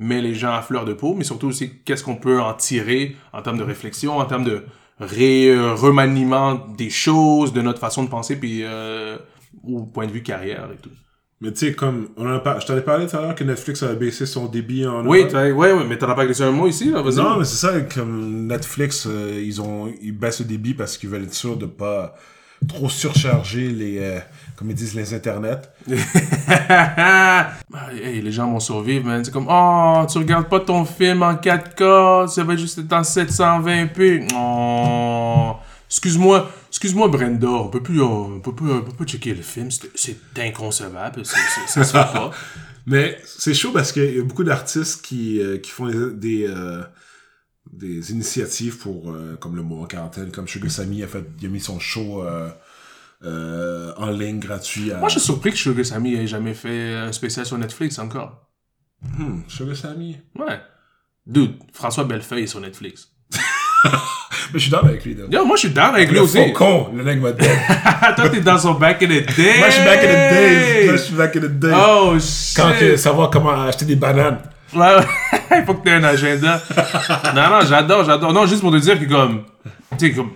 [0.00, 3.14] met les gens à fleur de peau, mais surtout aussi qu'est-ce qu'on peut en tirer
[3.32, 4.64] en termes de réflexion, en termes de
[4.98, 9.16] ré, euh, remaniement des choses, de notre façon de penser, puis euh,
[9.62, 10.90] au point de vue carrière et tout.
[11.42, 12.08] Mais tu sais, comme.
[12.18, 14.44] On en a par- Je t'avais parlé tout à l'heure que Netflix avait baissé son
[14.46, 15.06] débit en.
[15.06, 17.16] Oui, ouais, ouais, mais t'en as pas glissé un mot ici, là, vas-y.
[17.16, 21.08] Non, mais c'est ça, comme Netflix, euh, ils ont ils baissent le débit parce qu'ils
[21.08, 22.14] veulent être sûrs de pas
[22.68, 24.18] trop surcharger les, euh,
[24.56, 25.62] comme ils disent, les internets.
[26.68, 27.52] Ah,
[28.02, 29.24] hey, les gens vont survivre, man.
[29.24, 33.02] C'est comme, oh, tu regardes pas ton film en 4K, ça va juste être en
[33.02, 34.28] 720p.
[34.34, 35.52] Oh,
[35.88, 39.68] excuse-moi, excuse-moi, Brenda, on peut plus, on peut plus, on peut pas checker le film,
[39.94, 42.30] c'est inconcevable, c'est- c'est- ça se fait pas.
[42.86, 46.46] Mais c'est chaud parce qu'il y a beaucoup d'artistes qui, euh, qui font des, des,
[46.48, 46.82] euh,
[47.72, 51.46] des initiatives pour, euh, comme le mois en quarantaine, comme Sugar Sammy a fait, il
[51.46, 52.50] a mis son show euh,
[53.24, 54.98] euh, en ligne gratuit à...
[54.98, 58.48] Moi, je suis surpris que Sugar Sammy ait jamais fait un spécial sur Netflix encore.
[59.02, 60.18] Hmm, Sugar Sammy.
[60.38, 60.60] Ouais.
[61.26, 63.12] Dude, François Bellefeuille est sur Netflix.
[64.52, 65.24] Mais je suis d'accord avec lui, là.
[65.30, 66.38] Yo, moi, je suis down avec lui Le aussi.
[66.38, 67.46] faucon, le nec m'a dit.
[68.16, 69.58] Toi, t'es dans son back in the day.
[69.58, 70.86] Moi, je suis back in the days.
[70.86, 71.74] Moi, je suis back in the days.
[71.74, 72.56] Oh, shit.
[72.56, 74.38] Quand que savoir comment acheter des bananes.
[74.74, 75.04] Ouais, ouais.
[75.58, 76.62] il faut que tu aies un agenda.
[77.34, 78.32] non, non, j'adore, j'adore.
[78.32, 79.44] Non, juste pour te dire que comme,
[79.98, 80.30] tu sais, comme,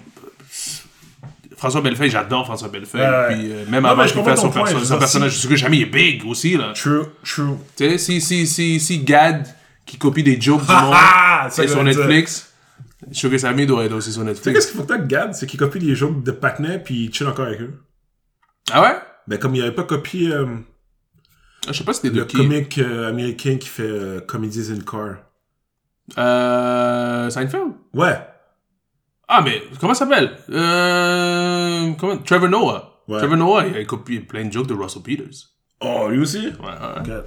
[1.56, 3.06] François Bellefeuille, j'adore François Bellefeuille.
[3.34, 5.78] Puis euh, même Non, avant qu'il fasse son, point, perso- son personnage, sais que jamais
[5.78, 6.72] il est big aussi, là.
[6.74, 7.54] True, true.
[7.76, 9.46] Tu sais, si, si, si, si Gad,
[9.86, 11.82] qui copie des jokes du monde, Ah, ça est que sur.
[11.82, 12.52] Netflix,
[13.12, 14.54] Sugar Sammy doit être aussi sur Tu sais Netflix.
[14.58, 17.14] qu'est-ce qu'il faut que tu gardes, c'est qu'il copie les jokes de Patnais puis il
[17.14, 17.80] chill encore avec eux.
[18.72, 18.96] Ah ouais?
[19.28, 20.46] Mais comme il avait pas copié euh,
[21.66, 22.36] Je sais pas si c'était de le qui.
[22.36, 25.16] comique euh, américain qui fait euh, Comedies in Car.
[26.18, 27.72] Euh, Seinfeld?
[27.94, 28.18] Ouais.
[29.26, 30.36] Ah, mais comment ça s'appelle?
[30.50, 32.18] Euh, comment?
[32.18, 33.02] Trevor Noah.
[33.08, 33.18] Ouais.
[33.18, 35.53] Trevor Noah, il a copié plein de jokes de Russell Peters.
[35.80, 36.38] Oh, lui aussi?
[36.38, 37.20] Ouais, ouais.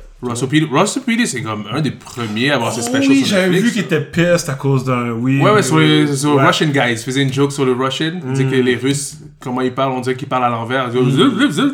[0.71, 3.65] Russell c'est comme un des premiers à avoir ses Oh specials oui, sur j'avais Netflix.
[3.65, 5.11] vu qu'il était piste à cause d'un...
[5.11, 5.39] Oui.
[5.39, 6.45] Ouais, ouais, sur, les, sur Ouais.
[6.47, 6.93] Russian Guys.
[6.93, 8.13] Il faisait une joke sur le Russian.
[8.25, 10.89] Il dit que les Russes, comment ils parlent, on dirait qu'ils parlent à l'envers.
[10.89, 11.71] Disent-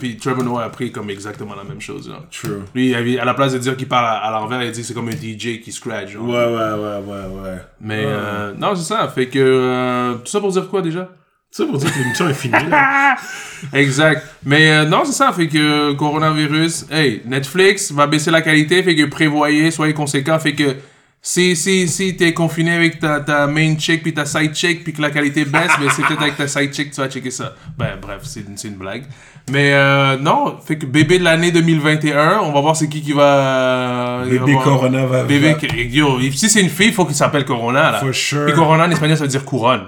[0.00, 2.08] Puis Trevor Noah a pris comme exactement la même chose.
[2.08, 2.24] Genre.
[2.32, 2.62] True.
[2.74, 4.94] Lui, à la place de dire qu'il parle à, à l'envers, il dit que c'est
[4.94, 6.12] comme un DJ qui scratch.
[6.14, 6.24] genre.
[6.24, 7.58] Ouais, ouais, ouais, ouais, ouais.
[7.80, 9.06] Mais euh, non, c'est ça.
[9.08, 9.38] Fait que.
[9.38, 11.08] euh, tout ça pour dire quoi déjà?
[11.52, 13.14] Ça pour dire que l'émission est finie, là.
[13.74, 14.26] Exact.
[14.42, 15.30] Mais euh, non, c'est ça.
[15.32, 15.58] Fait que
[15.90, 18.82] euh, coronavirus, hey, Netflix va baisser la qualité.
[18.82, 20.38] Fait que prévoyez, soyez conséquents.
[20.38, 20.76] Fait que
[21.20, 24.94] si, si, si t'es confiné avec ta, ta main chick puis ta side chick puis
[24.94, 27.30] que la qualité baisse, ben c'est peut-être avec ta side chick que tu vas checker
[27.30, 27.54] ça.
[27.76, 29.04] Ben bref, c'est une, c'est une blague.
[29.50, 33.12] Mais euh, non, fait que bébé de l'année 2021, on va voir c'est qui qui
[33.12, 34.22] va...
[34.22, 35.24] va Bébé Corona va...
[35.24, 37.98] Bébé, va- yo, si c'est une fille, il faut qu'il s'appelle Corona, là.
[37.98, 38.46] For sure.
[38.46, 39.82] Puis Corona en espagnol, ça veut dire couronne.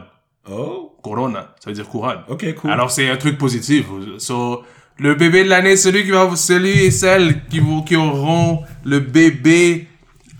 [0.50, 2.20] Oh, Corona, ça veut dire couronne.
[2.28, 2.70] ok, cool.
[2.70, 3.84] Alors c'est un truc positif.
[4.16, 4.64] So,
[4.98, 9.00] le bébé de l'année, celui qui va, celui et celle qui, vont, qui auront le
[9.00, 9.86] bébé.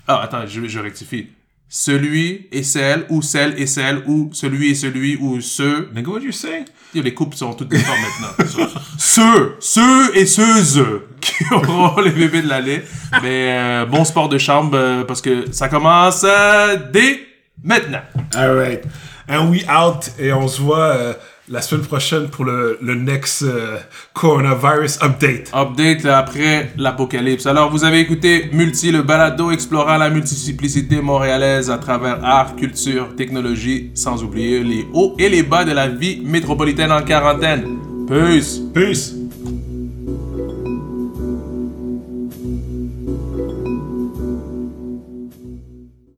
[0.07, 1.27] Ah attends, je, je rectifie.
[1.69, 5.89] Celui et celle ou celle et celle ou celui et celui ou ceux.
[5.93, 6.65] Nigga, what you say?
[6.95, 8.65] Les couples sont toutes différentes maintenant.
[8.97, 12.81] Ceux, ceux et ceux qui auront les bébés de l'année.
[13.21, 17.19] Mais euh, bon sport de chambre euh, parce que ça commence euh, dès
[17.63, 18.01] maintenant.
[18.33, 18.83] Alright.
[19.27, 20.11] And we out.
[20.19, 21.13] Et on se voit euh,
[21.49, 23.77] la semaine prochaine pour le, le next euh,
[24.13, 25.51] coronavirus update.
[25.53, 27.45] Update après l'apocalypse.
[27.45, 33.15] Alors, vous avez écouté Multi, le balado explorant la multiplicité montréalaise à travers art, culture,
[33.15, 37.65] technologie, sans oublier les hauts et les bas de la vie métropolitaine en quarantaine.
[38.07, 38.59] Peace!
[38.73, 39.24] Peace.